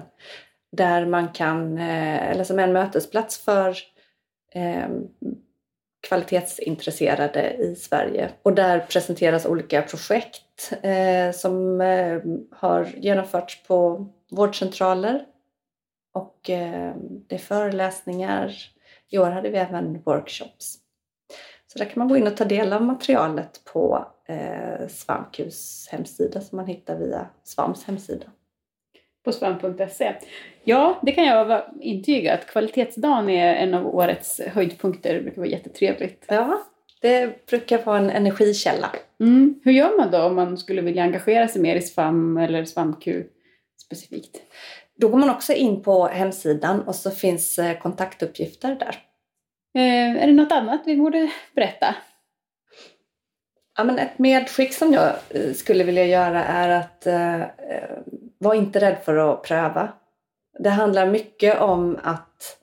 där 0.72 1.06
man 1.06 1.28
kan, 1.28 1.78
eh, 1.78 2.30
eller 2.30 2.44
som 2.44 2.58
en 2.58 2.72
mötesplats 2.72 3.38
för 3.38 3.76
eh, 4.54 4.88
kvalitetsintresserade 6.08 7.54
i 7.54 7.74
Sverige. 7.76 8.30
Och 8.42 8.54
där 8.54 8.78
presenteras 8.78 9.46
olika 9.46 9.82
projekt 9.82 10.72
eh, 10.82 11.32
som 11.32 11.80
eh, 11.80 12.18
har 12.50 12.88
genomförts 12.96 13.62
på 13.62 14.06
vårdcentraler. 14.30 15.24
Och 16.12 16.50
eh, 16.50 16.94
det 17.28 17.34
är 17.34 17.38
föreläsningar. 17.38 18.54
I 19.08 19.18
år 19.18 19.30
hade 19.30 19.50
vi 19.50 19.58
även 19.58 20.02
workshops. 20.02 20.78
Så 21.72 21.78
där 21.78 21.86
kan 21.86 21.98
man 21.98 22.08
gå 22.08 22.16
in 22.16 22.26
och 22.26 22.36
ta 22.36 22.44
del 22.44 22.72
av 22.72 22.82
materialet 22.82 23.60
på 23.64 24.06
eh, 24.28 24.88
Svamkus 24.88 25.88
hemsida 25.90 26.40
som 26.40 26.56
man 26.56 26.66
hittar 26.66 26.98
via 26.98 27.26
Svams 27.44 27.84
hemsida. 27.84 28.26
På 29.24 29.32
svam.se. 29.32 30.14
Ja, 30.64 30.98
det 31.02 31.12
kan 31.12 31.24
jag 31.24 31.62
intyga 31.80 32.34
att 32.34 32.46
kvalitetsdagen 32.46 33.28
är 33.28 33.54
en 33.54 33.74
av 33.74 33.86
årets 33.86 34.40
höjdpunkter. 34.40 35.14
Det 35.14 35.20
brukar 35.20 35.40
vara 35.40 35.50
jättetrevligt. 35.50 36.24
Ja, 36.28 36.62
det 37.00 37.46
brukar 37.46 37.84
vara 37.84 37.98
en 37.98 38.10
energikälla. 38.10 38.90
Mm. 39.20 39.60
Hur 39.64 39.72
gör 39.72 39.96
man 39.98 40.10
då 40.10 40.22
om 40.22 40.34
man 40.34 40.58
skulle 40.58 40.82
vilja 40.82 41.02
engagera 41.02 41.48
sig 41.48 41.62
mer 41.62 41.76
i 41.76 41.82
SVAM 41.82 42.36
eller 42.36 42.64
SVAMQ 42.64 43.08
specifikt? 43.82 44.40
Då 45.00 45.08
går 45.08 45.18
man 45.18 45.30
också 45.30 45.52
in 45.52 45.82
på 45.82 46.06
hemsidan 46.06 46.82
och 46.82 46.94
så 46.94 47.10
finns 47.10 47.58
eh, 47.58 47.78
kontaktuppgifter 47.78 48.74
där. 48.74 48.98
Eh, 49.74 50.22
är 50.22 50.26
det 50.26 50.32
något 50.32 50.52
annat 50.52 50.82
vi 50.86 50.96
borde 50.96 51.30
berätta? 51.54 51.94
Ja, 53.76 53.84
men 53.84 53.98
ett 53.98 54.18
medskick 54.18 54.74
som 54.74 54.92
jag 54.92 55.12
eh, 55.30 55.52
skulle 55.52 55.84
vilja 55.84 56.04
göra 56.04 56.44
är 56.44 56.68
att 56.68 57.06
eh, 57.06 57.42
var 58.38 58.54
inte 58.54 58.80
rädd 58.80 58.98
för 59.04 59.16
att 59.16 59.42
pröva. 59.42 59.92
Det 60.58 60.70
handlar 60.70 61.06
mycket 61.06 61.60
om 61.60 61.98
att 62.02 62.58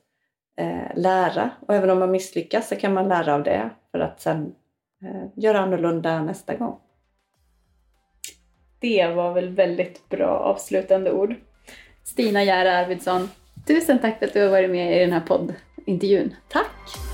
eh, 0.58 0.96
lära 0.96 1.50
och 1.68 1.76
även 1.76 1.90
om 1.90 2.00
man 2.00 2.12
misslyckas 2.12 2.68
så 2.68 2.76
kan 2.76 2.94
man 2.94 3.08
lära 3.08 3.34
av 3.34 3.44
det 3.44 3.70
för 3.92 4.00
att 4.00 4.22
sen 4.22 4.56
eh, 5.04 5.26
göra 5.36 5.60
annorlunda 5.60 6.22
nästa 6.22 6.56
gång. 6.56 6.80
Det 8.80 9.08
var 9.08 9.34
väl 9.34 9.50
väldigt 9.50 10.10
bra 10.10 10.28
avslutande 10.28 11.12
ord. 11.12 11.36
Stina 12.06 12.44
Jära 12.44 12.78
Arvidsson, 12.78 13.30
tusen 13.68 14.00
tack 14.00 14.20
för 14.20 14.26
att 14.26 14.34
du 14.34 14.42
har 14.42 14.50
varit 14.50 14.70
med 14.70 14.98
i 14.98 15.00
den 15.00 15.14
här 15.14 15.20
poddintervjun. 15.20 16.36
Tack! 16.48 17.05